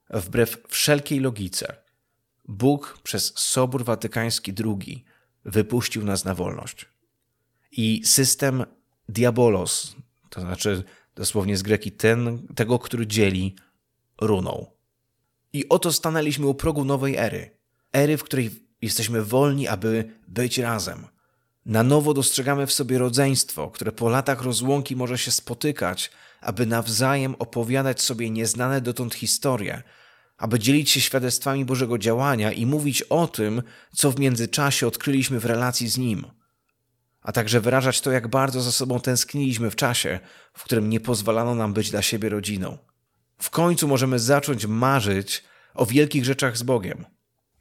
wbrew 0.09 0.57
wszelkiej 0.67 1.19
logice, 1.19 1.75
Bóg 2.47 3.00
przez 3.03 3.33
Sobór 3.35 3.85
Watykański 3.85 4.53
II 4.65 5.05
wypuścił 5.45 6.05
nas 6.05 6.25
na 6.25 6.35
wolność. 6.35 6.85
I 7.71 8.01
system 8.05 8.63
diabolos, 9.09 9.95
to 10.34 10.42
znaczy 10.42 10.84
dosłownie 11.16 11.58
z 11.58 11.62
greki 11.62 11.92
ten, 11.92 12.48
tego, 12.56 12.80
który 12.80 13.08
dzieli, 13.08 13.56
runął. 14.22 14.78
I 15.54 15.70
oto 15.70 15.94
stanęliśmy 15.94 16.48
u 16.48 16.54
progu 16.54 16.86
nowej 16.86 17.16
ery. 17.18 17.58
Ery, 17.92 18.18
w 18.18 18.24
której 18.24 18.52
jesteśmy 18.82 19.24
wolni, 19.24 19.68
aby 19.68 20.10
być 20.28 20.58
razem. 20.58 21.08
Na 21.66 21.84
nowo 21.84 22.13
dostrzegamy 22.13 22.68
w 22.68 22.74
sobie 22.74 22.98
rodzeństwo, 22.98 23.70
które 23.70 23.92
po 23.92 24.10
latach 24.10 24.42
rozłąki 24.42 24.96
może 24.96 25.18
się 25.18 25.32
spotykać, 25.32 26.12
aby 26.42 26.66
nawzajem 26.66 27.36
opowiadać 27.40 28.02
sobie 28.02 28.30
nieznane 28.30 28.82
dotąd 28.82 29.16
historie, 29.16 29.84
aby 30.38 30.60
dzielić 30.60 30.91
się 30.91 31.02
świadectwami 31.02 31.65
Bożego 31.65 31.98
działania 31.98 32.52
i 32.52 32.65
mówić 32.65 33.02
o 33.02 33.28
tym, 33.28 33.63
co 33.96 34.12
w 34.12 34.19
międzyczasie 34.19 34.88
odkryliśmy 34.88 35.39
w 35.39 35.46
relacji 35.46 35.88
z 35.88 35.98
Nim 35.98 36.26
a 37.23 37.31
także 37.31 37.62
wyrażać 37.62 38.01
to, 38.01 38.12
jak 38.12 38.27
bardzo 38.27 38.62
za 38.62 38.71
sobą 38.71 38.99
tęskniliśmy 38.99 39.71
w 39.71 39.75
czasie, 39.75 40.19
w 40.53 40.63
którym 40.63 40.89
nie 40.89 40.99
pozwalano 40.99 41.55
nam 41.55 41.73
być 41.73 41.91
dla 41.91 42.01
siebie 42.01 42.29
rodziną. 42.29 42.77
W 43.38 43.49
końcu 43.49 43.88
możemy 43.88 44.19
zacząć 44.19 44.65
marzyć 44.65 45.43
o 45.73 45.86
wielkich 45.86 46.25
rzeczach 46.25 46.57
z 46.57 46.63
Bogiem. 46.63 47.05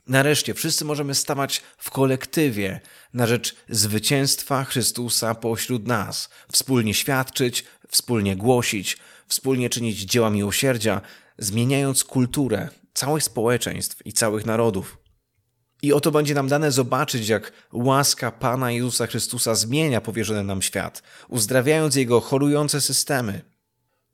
Nareszcie 0.07 0.55
wszyscy 0.55 0.85
możemy 0.85 1.15
stawać 1.15 1.63
w 1.79 1.91
kolektywie 1.91 2.81
na 3.15 3.27
rzecz 3.27 3.57
zwycięstwa 3.69 4.65
Chrystusa 4.65 5.35
pośród 5.35 5.87
nas, 5.87 6.29
wspólnie 6.53 6.95
świadczyć, 6.95 7.65
wspólnie 7.89 8.37
głosić, 8.37 8.97
wspólnie 9.27 9.71
czynić 9.71 9.99
dzieła 9.99 10.31
miłosierdzia, 10.31 11.01
zmieniając 11.39 12.05
kulturę 12.05 12.69
całych 12.95 13.23
społeczeństw 13.23 14.07
i 14.07 14.13
całych 14.13 14.47
narodów. 14.47 15.02
I 15.83 15.93
oto 15.93 16.11
będzie 16.11 16.35
nam 16.35 16.49
dane 16.49 16.73
zobaczyć, 16.73 17.29
jak 17.29 17.53
łaska 17.73 18.31
Pana 18.31 18.71
Jezusa 18.71 19.07
Chrystusa 19.07 19.55
zmienia 19.55 20.01
powierzony 20.01 20.45
nam 20.45 20.63
świat, 20.63 21.03
uzdrawiając 21.29 21.97
jego 21.97 22.21
chorujące 22.21 22.81
systemy, 22.81 23.43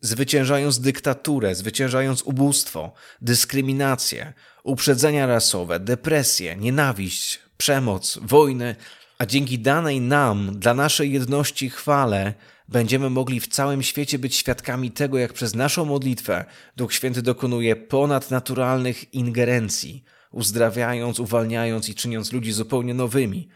zwyciężając 0.00 0.81
dyktaturę, 0.81 1.54
zwyciężając 1.54 2.22
ubóstwo, 2.22 2.92
dyskryminację, 3.20 4.33
uprzedzenia 4.64 5.26
rasowe, 5.26 5.81
depresję, 5.81 6.57
nienawiść, 6.57 7.40
przemoc, 7.57 8.18
wojny, 8.22 8.76
a 9.18 9.26
dzięki 9.26 9.59
danej 9.59 10.00
nam, 10.00 10.59
dla 10.59 10.74
naszej 10.74 11.12
jedności 11.12 11.70
chwale, 11.70 12.35
będziemy 12.68 13.11
mogli 13.11 13.40
w 13.40 13.48
całym 13.48 13.83
świecie 13.83 14.18
być 14.18 14.37
świadkami 14.37 14.90
tego, 14.90 15.18
jak 15.18 15.33
przez 15.33 15.54
naszą 15.54 15.85
modlitwę 15.85 16.44
Duch 16.76 16.92
Święty 16.94 17.22
dokonuje 17.22 17.76
ponadnaturalnych 17.76 19.14
ingerencji– 19.14 20.04
uzdrawiając, 20.31 21.21
uwalniając 21.21 21.88
i 21.88 21.95
czyniąc 21.95 22.33
ludzi 22.33 22.53
zupełnie 22.53 22.95
nowymi. 22.95 23.49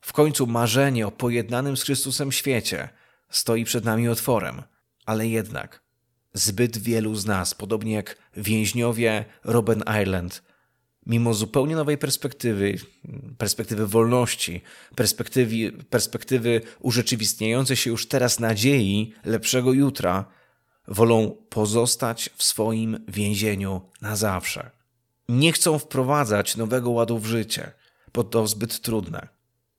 W 0.00 0.12
końcu 0.12 0.46
marzenie 0.46 1.06
o 1.06 1.10
pojednanym 1.10 1.76
z 1.76 1.82
Chrystusem 1.82 2.32
świecie 2.32 2.88
stoi 3.30 3.64
przed 3.64 3.84
nami 3.84 4.08
otworem, 4.08 4.62
ale 5.06 5.28
jednak 5.28 5.82
zbyt 6.34 6.78
wielu 6.78 7.14
z 7.14 7.26
nas, 7.26 7.54
podobnie 7.54 7.92
jak 7.92 8.16
więźniowie 8.36 9.24
Robben 9.44 9.82
Island, 10.02 10.42
mimo 11.06 11.34
zupełnie 11.34 11.76
nowej 11.76 11.98
perspektywy, 11.98 12.78
perspektywy 13.38 13.86
wolności, 13.86 14.60
perspektywy, 14.96 15.72
perspektywy 15.90 16.60
urzeczywistniającej 16.80 17.76
się 17.76 17.90
już 17.90 18.08
teraz 18.08 18.40
nadziei 18.40 19.14
lepszego 19.24 19.72
jutra, 19.72 20.24
wolą 20.88 21.36
pozostać 21.48 22.30
w 22.36 22.42
swoim 22.42 23.04
więzieniu 23.08 23.80
na 24.00 24.16
zawsze 24.16 24.79
nie 25.30 25.52
chcą 25.52 25.78
wprowadzać 25.78 26.56
nowego 26.56 26.90
ładu 26.90 27.18
w 27.18 27.26
życie, 27.26 27.72
bo 28.14 28.24
to 28.24 28.46
zbyt 28.46 28.80
trudne. 28.80 29.28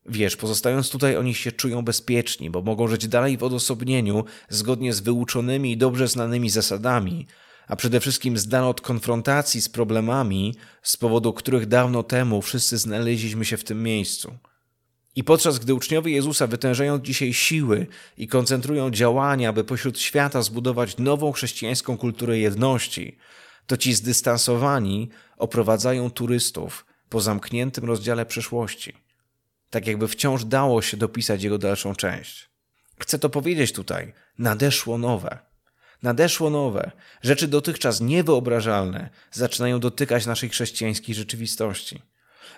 Wiesz, 0.06 0.36
pozostając 0.36 0.90
tutaj, 0.90 1.18
oni 1.18 1.34
się 1.34 1.52
czują 1.52 1.82
bezpieczni, 1.82 2.50
bo 2.50 2.62
mogą 2.62 2.88
żyć 2.88 3.08
dalej 3.08 3.38
w 3.38 3.44
odosobnieniu, 3.44 4.26
zgodnie 4.50 4.94
z 4.94 5.00
wyuczonymi 5.00 5.72
i 5.72 5.78
dobrze 5.78 6.08
znanymi 6.08 6.50
zasadami, 6.50 7.28
a 7.68 7.76
przede 7.76 8.00
wszystkim 8.00 8.38
zdano 8.38 8.70
od 8.70 8.82
konfrontacji 8.82 9.62
z 9.62 9.70
problemami, 9.70 10.56
z 10.82 10.98
powodu 10.98 11.34
których 11.34 11.66
dawno 11.66 12.04
temu 12.04 12.42
wszyscy 12.42 12.78
znaleźliśmy 12.78 13.46
się 13.46 13.58
w 13.58 13.64
tym 13.64 13.84
miejscu. 13.84 14.34
I 15.16 15.24
podczas 15.24 15.60
gdy 15.60 15.74
uczniowie 15.74 16.14
Jezusa 16.14 16.48
wytężają 16.48 17.00
dzisiaj 17.00 17.34
siły 17.34 17.88
i 18.18 18.28
koncentrują 18.28 18.92
działania, 18.92 19.50
aby 19.50 19.64
pośród 19.64 20.00
świata 20.00 20.42
zbudować 20.42 20.98
nową 20.98 21.32
chrześcijańską 21.32 21.98
kulturę 21.98 22.40
jedności, 22.40 23.18
to 23.72 23.78
ci 23.78 23.94
zdystansowani 23.94 25.10
oprowadzają 25.38 26.12
turystów 26.12 26.86
po 27.10 27.22
zamkniętym 27.22 27.86
rozdziale 27.86 28.26
przeszłości. 28.26 28.98
Tak 29.70 29.88
jakby 29.88 30.08
wciąż 30.08 30.46
dało 30.46 30.82
się 30.82 30.98
dopisać 30.98 31.44
jego 31.44 31.58
dalszą 31.58 31.96
część. 31.96 32.50
Chcę 33.00 33.20
to 33.20 33.30
powiedzieć 33.30 33.72
tutaj. 33.74 34.14
Nadeszło 34.38 34.98
nowe. 34.98 35.40
Nadeszło 36.04 36.50
nowe. 36.50 36.92
Rzeczy 37.22 37.48
dotychczas 37.48 38.02
niewyobrażalne 38.02 39.10
zaczynają 39.32 39.80
dotykać 39.80 40.26
naszej 40.26 40.50
chrześcijańskiej 40.50 41.16
rzeczywistości. 41.16 42.02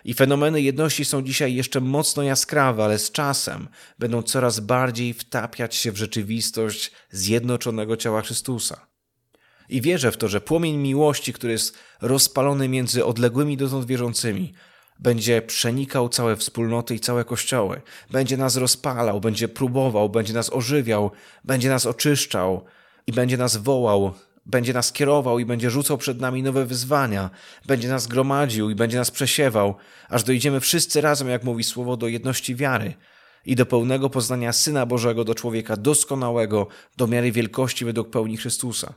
I 0.03 0.13
fenomeny 0.13 0.61
jedności 0.61 1.05
są 1.05 1.21
dzisiaj 1.21 1.55
jeszcze 1.55 1.81
mocno 1.81 2.23
jaskrawe, 2.23 2.83
ale 2.83 2.99
z 2.99 3.11
czasem 3.11 3.67
będą 3.99 4.21
coraz 4.23 4.59
bardziej 4.59 5.13
wtapiać 5.13 5.75
się 5.75 5.91
w 5.91 5.97
rzeczywistość 5.97 6.91
zjednoczonego 7.11 7.97
ciała 7.97 8.21
Chrystusa. 8.21 8.92
I 9.69 9.81
wierzę 9.81 10.11
w 10.11 10.17
to, 10.17 10.27
że 10.27 10.41
płomień 10.41 10.77
miłości, 10.77 11.33
który 11.33 11.53
jest 11.53 11.77
rozpalony 12.01 12.69
między 12.69 13.05
odległymi 13.05 13.57
dotąd 13.57 13.85
wierzącymi, 13.85 14.53
będzie 14.99 15.41
przenikał 15.41 16.09
całe 16.09 16.35
wspólnoty 16.35 16.95
i 16.95 16.99
całe 16.99 17.25
kościoły. 17.25 17.81
Będzie 18.11 18.37
nas 18.37 18.55
rozpalał, 18.55 19.21
będzie 19.21 19.47
próbował, 19.47 20.09
będzie 20.09 20.33
nas 20.33 20.53
ożywiał, 20.53 21.11
będzie 21.43 21.69
nas 21.69 21.85
oczyszczał 21.85 22.65
i 23.07 23.11
będzie 23.11 23.37
nas 23.37 23.57
wołał 23.57 24.13
będzie 24.45 24.73
nas 24.73 24.91
kierował 24.91 25.39
i 25.39 25.45
będzie 25.45 25.69
rzucał 25.69 25.97
przed 25.97 26.19
nami 26.21 26.43
nowe 26.43 26.65
wyzwania, 26.65 27.29
będzie 27.65 27.89
nas 27.89 28.07
gromadził 28.07 28.69
i 28.69 28.75
będzie 28.75 28.97
nas 28.97 29.11
przesiewał, 29.11 29.75
aż 30.09 30.23
dojdziemy 30.23 30.59
wszyscy 30.59 31.01
razem, 31.01 31.29
jak 31.29 31.43
mówi 31.43 31.63
słowo, 31.63 31.97
do 31.97 32.07
jedności 32.07 32.55
wiary 32.55 32.93
i 33.45 33.55
do 33.55 33.65
pełnego 33.65 34.09
poznania 34.09 34.53
Syna 34.53 34.85
Bożego, 34.85 35.23
do 35.23 35.35
człowieka 35.35 35.77
doskonałego, 35.77 36.67
do 36.97 37.07
miary 37.07 37.31
wielkości 37.31 37.85
według 37.85 38.09
pełni 38.09 38.37
Chrystusa. 38.37 38.93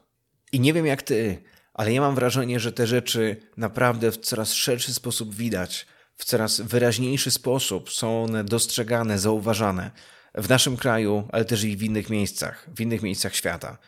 I 0.53 0.61
nie 0.61 0.73
wiem 0.73 0.87
jak 0.87 1.03
ty, 1.03 1.43
ale 1.75 1.93
ja 1.93 2.01
mam 2.01 2.15
wrażenie, 2.15 2.61
że 2.61 2.73
te 2.73 2.87
rzeczy 2.87 3.37
naprawdę 3.57 4.13
w 4.13 4.17
coraz 4.17 4.53
szerszy 4.53 4.95
sposób 4.95 5.35
widać, 5.35 5.87
w 6.17 6.25
coraz 6.25 6.61
wyraźniejszy 6.61 7.31
sposób 7.31 7.91
są 7.91 8.25
one 8.25 8.45
dostrzegane, 8.45 9.19
zauważane 9.19 9.91
w 10.35 10.49
naszym 10.49 10.77
kraju, 10.77 11.29
ale 11.33 11.45
też 11.45 11.65
i 11.65 11.77
w 11.77 11.83
innych 11.83 12.11
miejscach, 12.11 12.67
w 12.77 12.81
innych 12.81 13.03
miejscach 13.03 13.35
świata. 13.35 13.79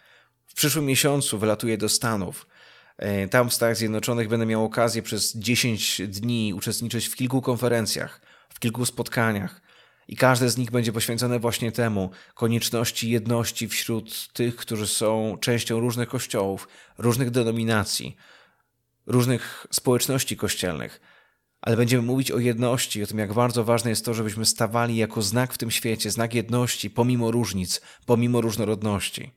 W 0.47 0.55
przyszłym 0.55 0.87
miesiącu 0.87 1.39
wylatuję 1.39 1.79
do 1.79 1.89
Stanów. 1.89 2.47
E, 2.99 3.29
tam 3.29 3.51
w 3.51 3.55
Stanach 3.55 3.77
Zjednoczonych 3.77 4.29
będę 4.29 4.47
miał 4.47 4.65
okazję 4.65 5.03
przez 5.03 5.37
10 5.37 6.03
dni 6.09 6.55
uczestniczyć 6.55 7.09
w 7.09 7.17
kilku 7.17 7.43
konferencjach, 7.43 8.21
w 8.49 8.61
kilku 8.61 8.87
spotkaniach. 8.87 9.61
I 10.09 10.17
każde 10.17 10.51
z 10.51 10.57
nich 10.57 10.71
będzie 10.71 10.93
poświęcone 10.93 11.39
właśnie 11.39 11.73
temu 11.73 12.11
konieczności 12.35 13.11
jedności 13.11 13.69
wśród 13.69 14.33
tych, 14.33 14.57
którzy 14.57 14.87
są 14.87 15.37
częścią 15.41 15.81
różnych 15.81 16.09
kościołów, 16.09 16.69
różnych 16.99 17.31
denominacji, 17.31 18.17
różnych 19.07 19.67
społeczności 19.71 20.37
kościelnych. 20.37 21.01
Ale 21.61 21.77
będziemy 21.77 22.03
mówić 22.03 22.31
o 22.31 22.39
jedności, 22.39 23.03
o 23.03 23.07
tym, 23.07 23.19
jak 23.19 23.33
bardzo 23.33 23.65
ważne 23.65 23.91
jest 23.91 24.05
to, 24.05 24.15
żebyśmy 24.15 24.47
stawali 24.47 24.97
jako 24.97 25.23
znak 25.23 25.55
w 25.55 25.59
tym 25.59 25.71
świecie, 25.71 26.11
znak 26.11 26.35
jedności, 26.35 26.91
pomimo 26.91 27.31
różnic, 27.31 27.81
pomimo 28.07 28.41
różnorodności. 28.41 29.33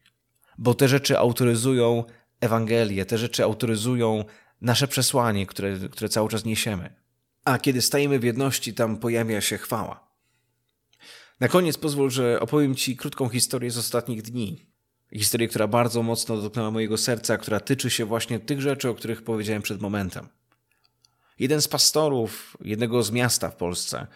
Bo 0.57 0.73
te 0.73 0.87
rzeczy 0.87 1.17
autoryzują 1.17 2.03
Ewangelię, 2.39 3.05
te 3.05 3.17
rzeczy 3.17 3.43
autoryzują 3.43 4.25
nasze 4.61 4.87
przesłanie, 4.87 5.45
które, 5.45 5.77
które 5.91 6.09
cały 6.09 6.29
czas 6.29 6.45
niesiemy. 6.45 6.95
A 7.45 7.57
kiedy 7.57 7.81
stajemy 7.81 8.19
w 8.19 8.23
jedności, 8.23 8.73
tam 8.73 8.97
pojawia 8.97 9.41
się 9.41 9.57
chwała. 9.57 10.10
Na 11.41 11.47
koniec 11.47 11.77
pozwól, 11.77 12.09
że 12.09 12.39
opowiem 12.39 12.75
Ci 12.75 12.97
krótką 12.97 13.29
historię 13.29 13.71
z 13.71 13.77
ostatnich 13.77 14.21
dni. 14.21 14.65
Historię, 15.13 15.47
która 15.47 15.67
bardzo 15.67 16.03
mocno 16.03 16.37
dotknęła 16.37 16.71
mojego 16.71 16.97
serca, 16.97 17.37
która 17.37 17.59
tyczy 17.59 17.89
się 17.89 18.05
właśnie 18.05 18.39
tych 18.39 18.61
rzeczy, 18.61 18.89
o 18.89 18.95
których 18.95 19.21
powiedziałem 19.21 19.61
przed 19.61 19.81
momentem. 19.81 20.27
Jeden 21.39 21.61
z 21.61 21.67
pastorów 21.67 22.57
jednego 22.61 23.03
z 23.03 23.11
miasta 23.11 23.49
w 23.49 23.55
Polsce, 23.55 24.07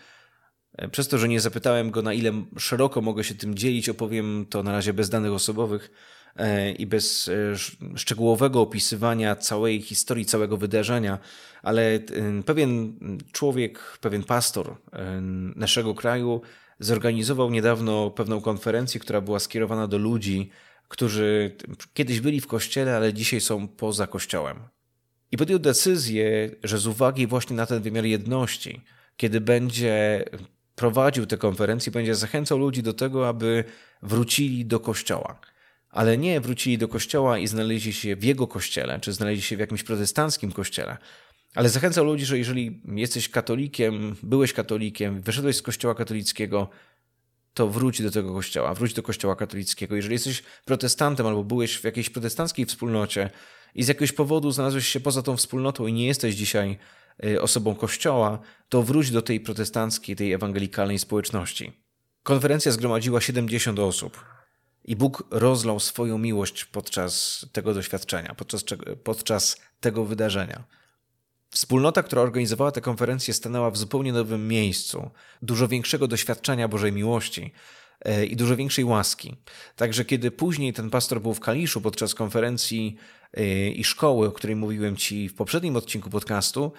e, 0.78 0.90
przez 0.90 1.08
to, 1.08 1.18
że 1.18 1.28
nie 1.28 1.40
zapytałem 1.40 1.92
go, 1.92 2.02
na 2.02 2.14
ile 2.14 2.32
szeroko 2.58 3.02
mogę 3.02 3.24
się 3.24 3.36
tym 3.36 3.56
dzielić, 3.56 3.90
opowiem 3.90 4.46
to 4.50 4.64
na 4.64 4.72
razie 4.72 4.94
bez 4.94 5.10
danych 5.10 5.32
osobowych 5.32 5.92
e, 6.36 6.72
i 6.72 6.86
bez 6.86 7.28
e, 7.28 7.34
szczegółowego 7.98 8.62
opisywania 8.62 9.36
całej 9.36 9.82
historii, 9.82 10.26
całego 10.26 10.58
wydarzenia, 10.58 11.20
ale 11.64 12.00
pewien 12.46 13.00
człowiek, 13.32 13.98
pewien 14.02 14.24
pastor 14.24 14.78
naszego 15.56 15.96
kraju 15.96 16.42
zorganizował 16.80 17.50
niedawno 17.50 18.12
pewną 18.12 18.42
konferencję, 18.42 19.00
która 19.00 19.22
była 19.22 19.40
skierowana 19.40 19.88
do 19.88 19.98
ludzi, 19.98 20.50
którzy 20.88 21.56
kiedyś 21.94 22.20
byli 22.20 22.42
w 22.42 22.48
kościele, 22.48 22.96
ale 22.96 23.14
dzisiaj 23.14 23.42
są 23.42 23.68
poza 23.68 24.08
kościołem. 24.08 24.60
I 25.32 25.38
podjął 25.38 25.60
decyzję, 25.60 26.52
że 26.64 26.78
z 26.78 26.88
uwagi 26.88 27.28
właśnie 27.28 27.56
na 27.56 27.66
ten 27.66 27.82
wymiar 27.82 28.06
jedności, 28.06 28.82
kiedy 29.18 29.42
będzie 29.42 30.26
prowadził 30.76 31.26
te 31.26 31.38
konferencje, 31.38 31.92
będzie 31.92 32.16
zachęcał 32.16 32.58
ludzi 32.58 32.84
do 32.84 32.94
tego, 32.94 33.28
aby 33.28 33.64
wrócili 34.02 34.66
do 34.66 34.80
kościoła. 34.80 35.40
Ale 35.90 36.18
nie 36.18 36.42
wrócili 36.42 36.78
do 36.78 36.88
kościoła 36.88 37.38
i 37.38 37.48
znaleźli 37.48 37.94
się 37.94 38.16
w 38.16 38.24
jego 38.24 38.48
kościele, 38.48 39.00
czy 39.00 39.14
znaleźli 39.14 39.42
się 39.42 39.58
w 39.58 39.60
jakimś 39.60 39.84
protestanckim 39.84 40.52
kościele, 40.52 40.98
ale 41.56 41.70
zachęcał 41.70 42.06
ludzi, 42.06 42.26
że 42.26 42.38
jeżeli 42.38 42.82
jesteś 42.86 43.30
katolikiem, 43.30 44.16
byłeś 44.24 44.54
katolikiem, 44.54 45.22
wyszedłeś 45.22 45.56
z 45.56 45.62
kościoła 45.62 45.96
katolickiego, 45.96 46.70
to 47.54 47.70
wróć 47.70 48.02
do 48.02 48.12
tego 48.12 48.34
kościoła, 48.34 48.74
wróć 48.74 48.94
do 48.94 49.04
kościoła 49.04 49.36
katolickiego. 49.36 49.96
Jeżeli 49.96 50.14
jesteś 50.14 50.44
protestantem 50.66 51.28
albo 51.28 51.44
byłeś 51.44 51.78
w 51.78 51.84
jakiejś 51.84 52.10
protestanckiej 52.10 52.66
wspólnocie 52.66 53.30
i 53.76 53.84
z 53.84 53.88
jakiegoś 53.88 54.12
powodu 54.12 54.52
znalazłeś 54.52 54.88
się 54.88 55.00
poza 55.00 55.22
tą 55.22 55.38
wspólnotą 55.38 55.88
i 55.88 55.94
nie 55.94 56.08
jesteś 56.08 56.36
dzisiaj 56.36 56.78
y, 57.26 57.42
osobą 57.42 57.76
kościoła, 57.76 58.40
to 58.70 58.84
wróć 58.84 59.12
do 59.12 59.22
tej 59.22 59.40
protestanckiej, 59.40 60.16
tej 60.16 60.34
ewangelikalnej 60.34 61.00
społeczności. 61.00 61.74
Konferencja 62.24 62.72
zgromadziła 62.72 63.22
70 63.22 63.80
osób. 63.80 64.26
I 64.86 64.96
Bóg 64.96 65.24
rozlał 65.32 65.80
swoją 65.80 66.18
miłość 66.18 66.66
podczas 66.66 67.46
tego 67.52 67.74
doświadczenia, 67.74 68.36
podczas, 68.36 68.64
podczas 69.04 69.58
tego 69.80 70.06
wydarzenia. 70.06 70.64
Wspólnota, 71.56 72.04
która 72.04 72.22
organizowała 72.22 72.72
tę 72.72 72.82
konferencję, 72.82 73.34
stanęła 73.34 73.72
w 73.72 73.78
zupełnie 73.78 74.14
nowym 74.14 74.48
miejscu, 74.48 75.10
dużo 75.42 75.68
większego 75.68 76.08
doświadczenia 76.08 76.68
Bożej 76.68 76.92
miłości 76.92 77.52
e, 78.02 78.26
i 78.26 78.36
dużo 78.36 78.56
większej 78.56 78.86
łaski. 78.86 79.36
Także 79.76 80.06
kiedy 80.06 80.32
później 80.32 80.74
ten 80.74 80.90
pastor 80.90 81.22
był 81.22 81.34
w 81.34 81.40
Kaliszu 81.40 81.82
podczas 81.82 82.16
konferencji 82.16 82.96
e, 83.34 83.70
i 83.70 83.84
szkoły, 83.84 84.28
o 84.28 84.32
której 84.32 84.56
mówiłem 84.56 84.98
Ci 84.98 85.30
w 85.30 85.34
poprzednim 85.34 85.76
odcinku 85.76 86.10
podcastu, 86.10 86.72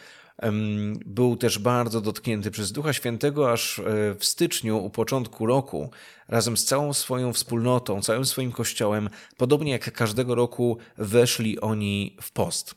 był 1.06 1.36
też 1.36 1.58
bardzo 1.58 2.00
dotknięty 2.00 2.50
przez 2.50 2.72
Ducha 2.72 2.92
Świętego, 2.92 3.52
aż 3.52 3.78
e, 3.78 3.82
w 4.18 4.24
styczniu, 4.24 4.78
u 4.78 4.90
początku 4.90 5.46
roku, 5.46 5.90
razem 6.28 6.56
z 6.56 6.64
całą 6.64 6.92
swoją 6.92 7.32
wspólnotą, 7.32 8.02
całym 8.02 8.24
swoim 8.24 8.52
kościołem, 8.52 9.10
podobnie 9.36 9.72
jak 9.72 9.92
każdego 9.92 10.34
roku, 10.34 10.78
weszli 10.98 11.60
oni 11.60 12.16
w 12.22 12.32
post. 12.32 12.74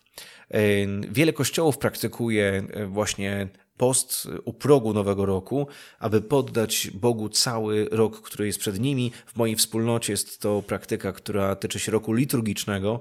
Wiele 1.12 1.34
kościołów 1.34 1.78
praktykuje 1.78 2.64
e, 2.70 2.86
właśnie 2.86 3.48
post 3.78 4.28
u 4.46 4.54
progu 4.54 4.94
nowego 4.94 5.26
roku, 5.26 5.68
aby 6.00 6.22
poddać 6.22 6.92
Bogu 6.94 7.30
cały 7.30 7.90
rok, 7.92 8.22
który 8.22 8.48
jest 8.48 8.60
przed 8.60 8.80
nimi. 8.80 9.12
W 9.26 9.36
mojej 9.36 9.56
wspólnocie 9.56 10.14
jest 10.14 10.42
to 10.42 10.62
praktyka, 10.62 11.12
która 11.12 11.56
tyczy 11.56 11.80
się 11.80 11.92
roku 11.92 12.14
liturgicznego, 12.14 13.00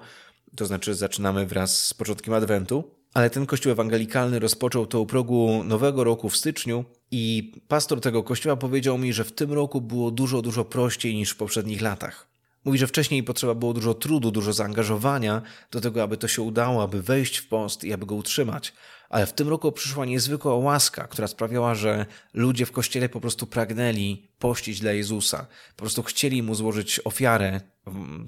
to 0.56 0.66
znaczy 0.66 0.94
zaczynamy 0.94 1.46
wraz 1.46 1.84
z 1.84 1.94
początkiem 1.94 2.34
Adwentu. 2.34 2.98
Ale 3.14 3.30
ten 3.30 3.46
kościół 3.46 3.72
ewangelikalny 3.72 4.38
rozpoczął 4.38 4.86
to 4.86 5.00
u 5.00 5.06
progu 5.06 5.64
nowego 5.64 6.04
roku 6.04 6.28
w 6.28 6.36
styczniu 6.36 6.84
i 7.10 7.52
pastor 7.68 8.00
tego 8.00 8.22
kościoła 8.22 8.56
powiedział 8.56 8.98
mi, 8.98 9.12
że 9.12 9.24
w 9.24 9.32
tym 9.32 9.52
roku 9.52 9.80
było 9.80 10.10
dużo, 10.10 10.42
dużo 10.42 10.64
prościej 10.64 11.14
niż 11.14 11.30
w 11.30 11.36
poprzednich 11.36 11.80
latach. 11.82 12.28
Mówi, 12.68 12.78
że 12.78 12.86
wcześniej 12.86 13.22
potrzeba 13.22 13.54
było 13.54 13.74
dużo 13.74 13.94
trudu, 13.94 14.30
dużo 14.30 14.52
zaangażowania 14.52 15.42
do 15.70 15.80
tego, 15.80 16.02
aby 16.02 16.16
to 16.16 16.28
się 16.28 16.42
udało, 16.42 16.82
aby 16.82 17.02
wejść 17.02 17.38
w 17.38 17.48
post 17.48 17.84
i 17.84 17.92
aby 17.92 18.06
go 18.06 18.14
utrzymać. 18.14 18.72
Ale 19.08 19.26
w 19.26 19.32
tym 19.32 19.48
roku 19.48 19.72
przyszła 19.72 20.04
niezwykła 20.04 20.54
łaska, 20.54 21.06
która 21.06 21.28
sprawiała, 21.28 21.74
że 21.74 22.06
ludzie 22.34 22.66
w 22.66 22.72
kościele 22.72 23.08
po 23.08 23.20
prostu 23.20 23.46
pragnęli 23.46 24.28
pościć 24.38 24.80
dla 24.80 24.92
Jezusa. 24.92 25.46
Po 25.76 25.82
prostu 25.82 26.02
chcieli 26.02 26.42
mu 26.42 26.54
złożyć 26.54 27.00
ofiarę 27.04 27.60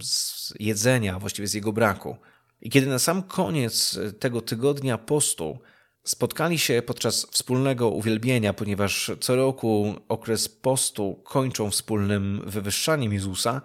z 0.02 0.54
jedzenia, 0.60 1.18
właściwie 1.18 1.48
z 1.48 1.54
jego 1.54 1.72
braku. 1.72 2.16
I 2.60 2.70
kiedy 2.70 2.86
na 2.86 2.98
sam 2.98 3.22
koniec 3.22 3.98
tego 4.18 4.40
tygodnia 4.40 4.98
postu 4.98 5.58
spotkali 6.04 6.58
się 6.58 6.82
podczas 6.86 7.26
wspólnego 7.30 7.88
uwielbienia, 7.88 8.52
ponieważ 8.52 9.10
co 9.20 9.36
roku 9.36 9.94
okres 10.08 10.48
postu 10.48 11.20
kończą 11.24 11.70
wspólnym 11.70 12.42
wywyższaniem 12.46 13.12
Jezusa, 13.12 13.62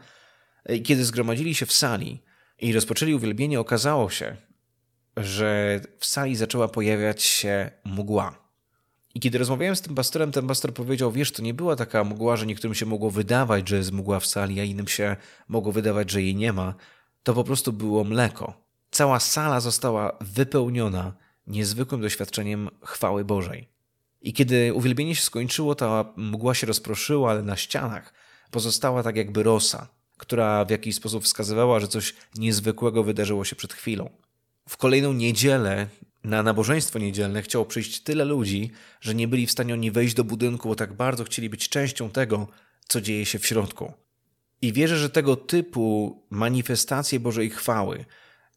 kiedy 0.84 1.06
zgromadzili 1.06 1.56
się 1.56 1.65
w 1.65 1.73
sali 1.73 2.23
i 2.60 2.73
rozpoczęli 2.73 3.13
uwielbienie, 3.13 3.60
okazało 3.60 4.10
się, 4.10 4.38
że 5.17 5.82
w 5.99 6.06
sali 6.06 6.36
zaczęła 6.36 6.67
pojawiać 6.67 7.23
się 7.23 7.71
mgła. 7.86 8.45
I 9.15 9.19
kiedy 9.19 9.38
rozmawiałem 9.38 9.75
z 9.75 9.82
tym 9.82 9.95
pastorem, 9.95 10.32
ten 10.32 10.47
pastor 10.47 10.73
powiedział: 10.73 11.12
Wiesz, 11.12 11.32
to 11.32 11.41
nie 11.41 11.54
była 11.54 11.75
taka 11.75 12.04
mgła, 12.04 12.38
że 12.38 12.45
niektórym 12.45 12.75
się 12.75 12.86
mogło 12.86 13.12
wydawać, 13.12 13.69
że 13.69 13.78
jest 13.78 13.91
mgła 13.91 14.19
w 14.19 14.25
sali, 14.25 14.60
a 14.60 14.63
innym 14.63 14.88
się 14.88 15.15
mogło 15.47 15.71
wydawać, 15.71 16.12
że 16.12 16.21
jej 16.21 16.36
nie 16.36 16.54
ma. 16.54 16.75
To 17.23 17.34
po 17.34 17.43
prostu 17.43 17.73
było 17.73 18.04
mleko. 18.04 18.54
Cała 18.91 19.19
sala 19.19 19.60
została 19.60 20.17
wypełniona 20.21 21.13
niezwykłym 21.47 22.01
doświadczeniem 22.01 22.69
chwały 22.84 23.25
Bożej. 23.25 23.69
I 24.21 24.34
kiedy 24.34 24.73
uwielbienie 24.73 25.15
się 25.15 25.21
skończyło, 25.21 25.75
ta 25.75 26.13
mgła 26.17 26.54
się 26.54 26.67
rozproszyła, 26.67 27.32
ale 27.32 27.43
na 27.43 27.56
ścianach 27.56 28.13
pozostała 28.51 29.04
tak 29.04 29.15
jakby 29.15 29.43
rosa 29.43 29.94
która 30.17 30.65
w 30.65 30.69
jakiś 30.69 30.95
sposób 30.95 31.23
wskazywała, 31.23 31.80
że 31.80 31.88
coś 31.88 32.13
niezwykłego 32.38 33.04
wydarzyło 33.04 33.45
się 33.45 33.56
przed 33.56 33.73
chwilą. 33.73 34.10
W 34.69 34.78
kolejną 34.78 35.13
niedzielę 35.13 35.88
na 36.23 36.43
nabożeństwo 36.43 36.99
niedzielne 36.99 37.41
chciało 37.41 37.65
przyjść 37.65 37.99
tyle 37.99 38.25
ludzi, 38.25 38.71
że 39.01 39.15
nie 39.15 39.28
byli 39.28 39.47
w 39.47 39.51
stanie 39.51 39.73
oni 39.73 39.91
wejść 39.91 40.15
do 40.15 40.23
budynku, 40.23 40.69
bo 40.69 40.75
tak 40.75 40.93
bardzo 40.93 41.23
chcieli 41.23 41.49
być 41.49 41.69
częścią 41.69 42.10
tego, 42.10 42.47
co 42.88 43.01
dzieje 43.01 43.25
się 43.25 43.39
w 43.39 43.45
środku. 43.45 43.93
I 44.62 44.73
wierzę, 44.73 44.97
że 44.97 45.10
tego 45.10 45.36
typu 45.36 46.23
manifestacje 46.30 47.19
Bożej 47.19 47.49
chwały, 47.49 48.06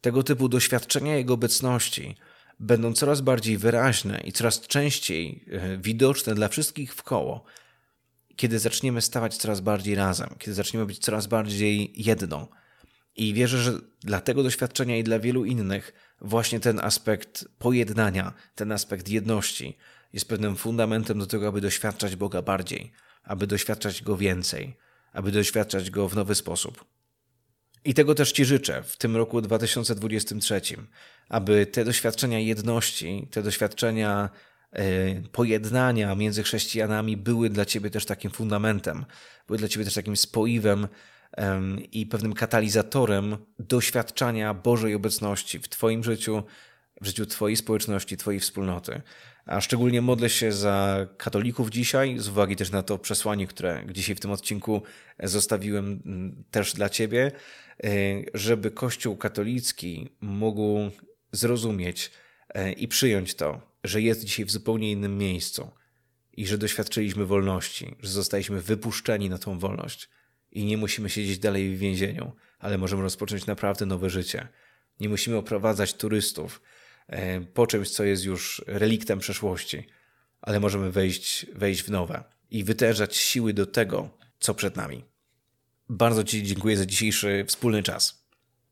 tego 0.01 0.23
typu 0.23 0.49
doświadczenia 0.49 1.15
Jego 1.15 1.33
obecności 1.33 2.15
będą 2.59 2.93
coraz 2.93 3.21
bardziej 3.21 3.57
wyraźne 3.57 4.21
i 4.25 4.31
coraz 4.31 4.61
częściej 4.61 5.45
e, 5.51 5.77
widoczne 5.77 6.35
dla 6.35 6.47
wszystkich 6.47 6.93
w 6.95 7.03
koło, 7.03 7.43
kiedy 8.39 8.59
zaczniemy 8.59 9.01
stawać 9.01 9.37
coraz 9.37 9.61
bardziej 9.61 9.95
razem, 9.95 10.29
kiedy 10.37 10.53
zaczniemy 10.53 10.85
być 10.85 10.99
coraz 10.99 11.27
bardziej 11.27 11.93
jedną. 11.95 12.47
I 13.15 13.33
wierzę, 13.33 13.57
że 13.57 13.73
dla 14.01 14.21
tego 14.21 14.43
doświadczenia 14.43 14.97
i 14.97 15.03
dla 15.03 15.19
wielu 15.19 15.45
innych 15.45 15.93
właśnie 16.21 16.59
ten 16.59 16.79
aspekt 16.79 17.45
pojednania, 17.57 18.33
ten 18.55 18.71
aspekt 18.71 19.09
jedności 19.09 19.77
jest 20.13 20.27
pewnym 20.27 20.55
fundamentem 20.55 21.19
do 21.19 21.27
tego, 21.27 21.47
aby 21.47 21.61
doświadczać 21.61 22.15
Boga 22.15 22.41
bardziej, 22.41 22.91
aby 23.23 23.47
doświadczać 23.47 24.03
Go 24.03 24.17
więcej, 24.17 24.77
aby 25.13 25.31
doświadczać 25.31 25.89
Go 25.91 26.09
w 26.09 26.15
nowy 26.15 26.35
sposób. 26.35 26.85
I 27.85 27.93
tego 27.93 28.15
też 28.15 28.31
Ci 28.31 28.45
życzę 28.45 28.83
w 28.83 28.97
tym 28.97 29.15
roku 29.15 29.41
2023, 29.41 30.61
aby 31.29 31.65
te 31.65 31.85
doświadczenia 31.85 32.39
jedności, 32.39 33.27
te 33.31 33.43
doświadczenia 33.43 34.29
pojednania 35.31 36.15
między 36.15 36.43
chrześcijanami 36.43 37.17
były 37.17 37.49
dla 37.49 37.65
Ciebie 37.65 37.89
też 37.89 38.05
takim 38.05 38.31
fundamentem, 38.31 39.05
były 39.47 39.59
dla 39.59 39.67
Ciebie 39.67 39.85
też 39.85 39.93
takim 39.93 40.17
spoiwem 40.17 40.87
i 41.91 42.05
pewnym 42.05 42.33
katalizatorem 42.33 43.37
doświadczania 43.59 44.53
Bożej 44.53 44.95
obecności 44.95 45.59
w 45.59 45.69
Twoim 45.69 46.03
życiu, 46.03 46.43
w 47.01 47.05
życiu 47.05 47.25
Twojej 47.25 47.55
społeczności, 47.55 48.17
Twojej 48.17 48.39
wspólnoty. 48.39 49.01
A 49.45 49.61
szczególnie 49.61 50.01
modlę 50.01 50.29
się 50.29 50.51
za 50.51 51.07
katolików 51.17 51.69
dzisiaj, 51.69 52.19
z 52.19 52.27
uwagi 52.27 52.55
też 52.55 52.71
na 52.71 52.83
to 52.83 52.97
przesłanie, 52.97 53.47
które 53.47 53.83
dzisiaj 53.91 54.15
w 54.15 54.19
tym 54.19 54.31
odcinku 54.31 54.81
zostawiłem 55.23 56.01
mm, 56.05 56.43
też 56.51 56.73
dla 56.73 56.89
Ciebie, 56.89 57.31
e, 57.83 57.89
żeby 58.33 58.71
Kościół 58.71 59.17
katolicki 59.17 60.09
mógł 60.21 60.79
zrozumieć 61.31 62.11
e, 62.49 62.71
i 62.71 62.87
przyjąć 62.87 63.35
to, 63.35 63.68
że 63.83 64.01
jest 64.01 64.25
dzisiaj 64.25 64.45
w 64.45 64.51
zupełnie 64.51 64.91
innym 64.91 65.17
miejscu 65.17 65.71
i 66.33 66.47
że 66.47 66.57
doświadczyliśmy 66.57 67.25
wolności, 67.25 67.95
że 67.99 68.09
zostaliśmy 68.09 68.61
wypuszczeni 68.61 69.29
na 69.29 69.37
tą 69.37 69.59
wolność 69.59 70.09
i 70.51 70.65
nie 70.65 70.77
musimy 70.77 71.09
siedzieć 71.09 71.39
dalej 71.39 71.75
w 71.75 71.79
więzieniu, 71.79 72.31
ale 72.59 72.77
możemy 72.77 73.01
rozpocząć 73.01 73.45
naprawdę 73.45 73.85
nowe 73.85 74.09
życie. 74.09 74.47
Nie 74.99 75.09
musimy 75.09 75.37
oprowadzać 75.37 75.93
turystów 75.93 76.61
e, 77.07 77.41
po 77.41 77.67
czymś, 77.67 77.89
co 77.89 78.03
jest 78.03 78.25
już 78.25 78.63
reliktem 78.67 79.19
przeszłości, 79.19 79.87
ale 80.41 80.59
możemy 80.59 80.91
wejść, 80.91 81.45
wejść 81.55 81.83
w 81.83 81.89
nowe 81.89 82.23
i 82.49 82.63
wytężać 82.63 83.15
siły 83.17 83.53
do 83.53 83.65
tego, 83.65 84.09
co 84.39 84.55
przed 84.55 84.75
nami. 84.75 85.05
Bardzo 85.89 86.23
Ci 86.23 86.43
dziękuję 86.43 86.77
za 86.77 86.85
dzisiejszy 86.85 87.45
wspólny 87.47 87.83
czas. 87.83 88.18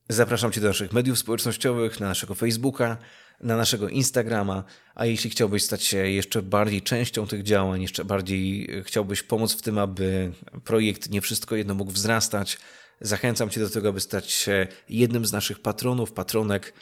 Zapraszam 0.10 0.52
Cię 0.52 0.62
do 0.62 0.67
naszych 0.67 0.93
mediów 0.93 1.20
społecznościowych, 1.20 2.00
na 2.00 2.08
naszego 2.08 2.36
Facebooka, 2.36 2.98
na 3.41 3.58
naszego 3.58 3.89
Instagrama, 3.89 4.63
a 4.96 5.06
jeśli 5.06 5.30
chciałbyś 5.30 5.63
stać 5.63 5.84
się 5.84 5.98
jeszcze 5.98 6.41
bardziej 6.41 6.82
częścią 6.82 7.28
tych 7.28 7.43
działań, 7.43 7.82
jeszcze 7.82 8.06
bardziej 8.06 8.70
chciałbyś 8.84 9.24
pomóc 9.24 9.54
w 9.54 9.62
tym, 9.62 9.78
aby 9.78 10.32
projekt 10.63 11.10
Nie 11.10 11.22
Wszystko 11.22 11.56
Jedno 11.56 11.74
mógł 11.74 11.91
wzrastać, 11.91 12.58
zachęcam 13.02 13.50
Cię 13.50 13.62
do 13.62 13.70
tego, 13.70 13.89
aby 13.89 14.00
stać 14.00 14.32
się 14.32 14.67
jednym 14.89 15.26
z 15.26 15.32
naszych 15.32 15.60
patronów, 15.60 16.12
patronek, 16.12 16.74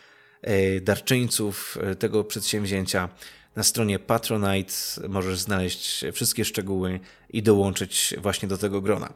e, 0.41 0.81
darczyńców 0.81 1.77
e, 1.81 1.95
tego 1.95 2.23
przedsięwzięcia. 2.23 3.09
Na 3.55 3.63
stronie 3.63 3.99
Patronite 3.99 4.73
możesz 5.09 5.39
znaleźć 5.39 6.05
wszystkie 6.13 6.45
szczegóły 6.45 6.99
i 7.29 7.43
dołączyć 7.43 8.15
właśnie 8.17 8.47
do 8.47 8.57
tego 8.57 8.81
grona. 8.81 9.13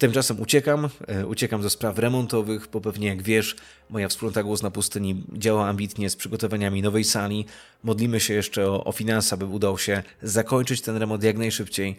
Tymczasem 0.00 0.40
uciekam, 0.40 0.88
e, 1.06 1.26
uciekam 1.26 1.62
do 1.62 1.70
spraw 1.70 1.98
remontowych, 1.98 2.68
bo 2.72 2.80
pewnie 2.80 3.08
jak 3.08 3.22
wiesz, 3.22 3.56
moja 3.90 4.08
wspólnota 4.08 4.42
Głos 4.42 4.62
na 4.62 4.70
Pustyni 4.70 5.24
działa 5.32 5.68
ambitnie 5.68 6.10
z 6.10 6.16
przygotowaniami 6.16 6.82
nowej 6.82 7.04
sali. 7.04 7.46
Modlimy 7.82 8.20
się 8.20 8.34
jeszcze 8.34 8.70
o, 8.70 8.84
o 8.84 8.92
finanse, 8.92 9.34
aby 9.34 9.44
udało 9.44 9.78
się 9.78 10.02
zakończyć 10.22 10.80
ten 10.80 10.96
remont 10.96 11.22
jak 11.22 11.38
najszybciej. 11.38 11.96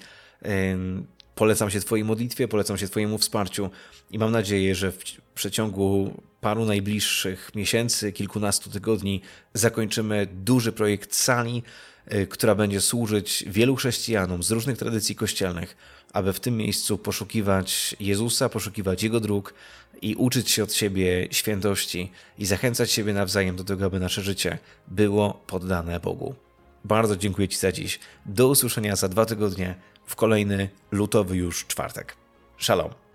Polecam 1.35 1.69
się 1.69 1.79
Twojej 1.79 2.05
modlitwie, 2.05 2.47
polecam 2.47 2.77
się 2.77 2.87
Twojemu 2.87 3.17
wsparciu 3.17 3.69
i 4.11 4.19
mam 4.19 4.31
nadzieję, 4.31 4.75
że 4.75 4.91
w 4.91 4.97
przeciągu 5.35 6.21
paru 6.41 6.65
najbliższych 6.65 7.51
miesięcy, 7.55 8.11
kilkunastu 8.11 8.69
tygodni 8.69 9.21
zakończymy 9.53 10.27
duży 10.33 10.71
projekt 10.71 11.15
sali, 11.15 11.63
która 12.29 12.55
będzie 12.55 12.81
służyć 12.81 13.43
wielu 13.47 13.75
chrześcijanom 13.75 14.43
z 14.43 14.51
różnych 14.51 14.77
tradycji 14.77 15.15
kościelnych 15.15 15.77
aby 16.13 16.33
w 16.33 16.39
tym 16.39 16.57
miejscu 16.57 16.97
poszukiwać 16.97 17.95
Jezusa, 17.99 18.49
poszukiwać 18.49 19.03
Jego 19.03 19.19
dróg 19.19 19.53
i 20.01 20.15
uczyć 20.15 20.51
się 20.51 20.63
od 20.63 20.73
siebie 20.73 21.27
świętości 21.31 22.11
i 22.37 22.45
zachęcać 22.45 22.91
siebie 22.91 23.13
nawzajem 23.13 23.55
do 23.55 23.63
tego, 23.63 23.85
aby 23.85 23.99
nasze 23.99 24.21
życie 24.21 24.57
było 24.87 25.43
poddane 25.47 25.99
Bogu. 25.99 26.35
Bardzo 26.85 27.17
dziękuję 27.17 27.47
Ci 27.47 27.57
za 27.57 27.71
dziś. 27.71 27.99
Do 28.25 28.47
usłyszenia 28.47 28.95
za 28.95 29.09
dwa 29.09 29.25
tygodnie 29.25 29.75
w 30.05 30.15
kolejny 30.15 30.69
lutowy 30.91 31.35
już 31.35 31.65
czwartek. 31.67 32.17
Shalom. 32.59 33.10